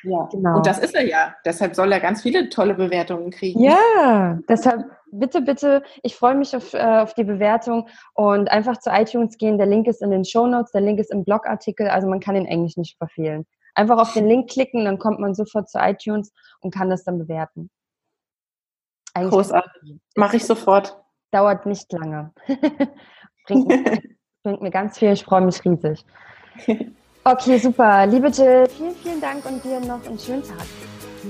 [0.04, 0.56] Ja, genau.
[0.56, 1.34] Und das ist er ja.
[1.44, 3.62] Deshalb soll er ganz viele tolle Bewertungen kriegen.
[3.62, 8.90] Ja, deshalb bitte, bitte, ich freue mich auf, äh, auf die Bewertung und einfach zu
[8.90, 9.58] iTunes gehen.
[9.58, 12.34] Der Link ist in den Show Notes, der Link ist im Blogartikel, also man kann
[12.34, 13.46] ihn Englisch nicht verfehlen.
[13.74, 17.18] Einfach auf den Link klicken, dann kommt man sofort zu iTunes und kann das dann
[17.18, 17.70] bewerten.
[19.14, 20.00] Eigentlich Großartig.
[20.16, 20.98] Mache ich sofort.
[21.30, 22.32] Dauert nicht lange.
[23.46, 23.68] bringt,
[24.42, 26.04] bringt mir ganz viel, ich freue mich riesig.
[27.24, 28.04] Okay, super.
[28.08, 30.66] Liebe Jill, vielen, vielen Dank und dir noch einen schönen Tag.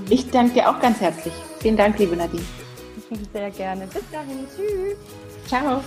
[0.09, 1.35] Ich danke dir auch ganz herzlich.
[1.61, 2.43] Vielen Dank, liebe Nadine.
[3.35, 3.87] Sehr gerne.
[3.87, 4.47] Bis dahin.
[4.57, 4.97] Tschüss.
[5.47, 5.83] Ciao.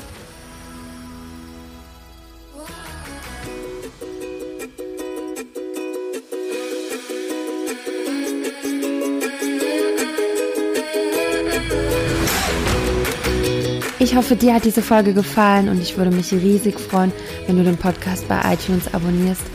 [13.97, 17.12] Ich hoffe, dir hat diese Folge gefallen und ich würde mich riesig freuen,
[17.47, 19.55] wenn du den Podcast bei iTunes abonnierst